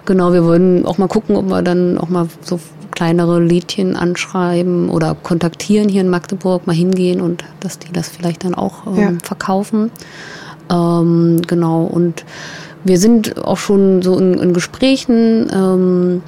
[0.06, 2.58] Genau, wir wollen auch mal gucken, ob wir dann auch mal so
[2.90, 8.44] kleinere Liedchen anschreiben oder kontaktieren hier in Magdeburg, mal hingehen und dass die das vielleicht
[8.44, 9.12] dann auch ähm, ja.
[9.22, 9.90] verkaufen.
[10.70, 12.24] Ähm, genau, und
[12.84, 15.50] wir sind auch schon so in, in Gesprächen.
[15.52, 16.22] Ähm,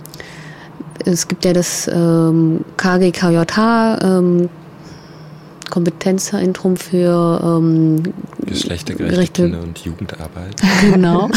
[1.05, 4.49] es gibt ja das ähm, KGKJH, ähm,
[5.71, 8.03] Kompetenzzentrum für ähm,
[8.45, 10.57] geschlechtergerechte Kinder- und Jugendarbeit.
[10.93, 11.29] Genau.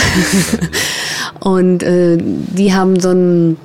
[1.40, 3.58] und äh, die haben so einen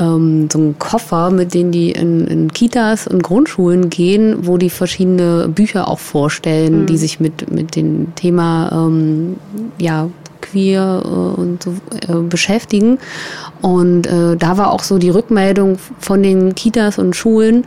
[0.00, 4.70] ähm, so einen Koffer, mit dem die in, in, Kitas und Grundschulen gehen, wo die
[4.70, 6.86] verschiedene Bücher auch vorstellen, mhm.
[6.86, 9.36] die sich mit, mit dem Thema ähm,
[9.78, 10.08] ja,
[10.44, 11.74] queer äh, und so
[12.08, 12.98] äh, beschäftigen.
[13.60, 17.64] Und äh, da war auch so die Rückmeldung von den Kitas und Schulen,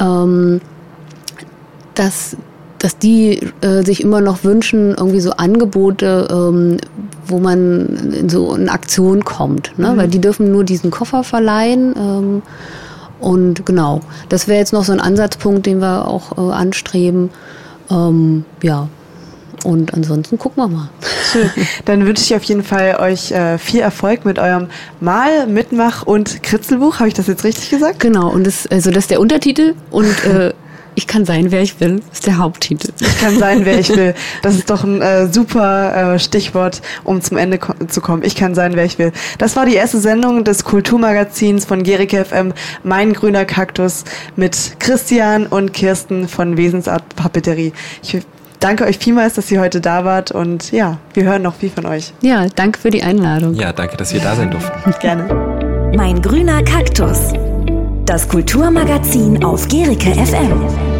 [0.00, 0.60] ähm,
[1.94, 2.36] dass
[2.84, 6.76] dass die äh, sich immer noch wünschen, irgendwie so Angebote, ähm,
[7.26, 9.72] wo man in so in Aktion kommt.
[9.78, 9.92] Ne?
[9.92, 9.96] Mhm.
[9.96, 11.94] Weil die dürfen nur diesen Koffer verleihen.
[11.96, 12.42] Ähm,
[13.20, 17.30] und genau, das wäre jetzt noch so ein Ansatzpunkt, den wir auch äh, anstreben.
[17.90, 18.88] Ähm, ja,
[19.64, 20.90] und ansonsten gucken wir mal.
[21.32, 21.50] Schön.
[21.84, 24.68] Dann wünsche ich auf jeden Fall euch äh, viel Erfolg mit eurem
[25.00, 27.00] Mal-, Mitmach- und Kritzelbuch.
[27.00, 28.00] Habe ich das jetzt richtig gesagt?
[28.00, 28.30] Genau.
[28.30, 30.52] Und das, also das ist der Untertitel und äh,
[30.96, 32.92] ich kann sein, wer ich will, ist der Haupttitel.
[33.00, 34.14] Ich kann sein, wer ich will.
[34.42, 38.22] Das ist doch ein äh, super äh, Stichwort, um zum Ende ko zu kommen.
[38.22, 39.12] Ich kann sein, wer ich will.
[39.38, 42.52] Das war die erste Sendung des Kulturmagazins von Gerike FM,
[42.84, 44.04] Mein grüner Kaktus,
[44.36, 47.72] mit Christian und Kirsten von Wesensart Papeterie.
[48.02, 48.18] Ich
[48.64, 51.84] danke euch vielmals, dass ihr heute da wart und ja, wir hören noch viel von
[51.84, 52.14] euch.
[52.22, 53.54] Ja, danke für die Einladung.
[53.54, 54.94] Ja, danke, dass wir da sein durften.
[55.00, 55.92] Gerne.
[55.94, 57.32] Mein grüner Kaktus.
[58.06, 60.93] Das Kulturmagazin auf Gerike FM.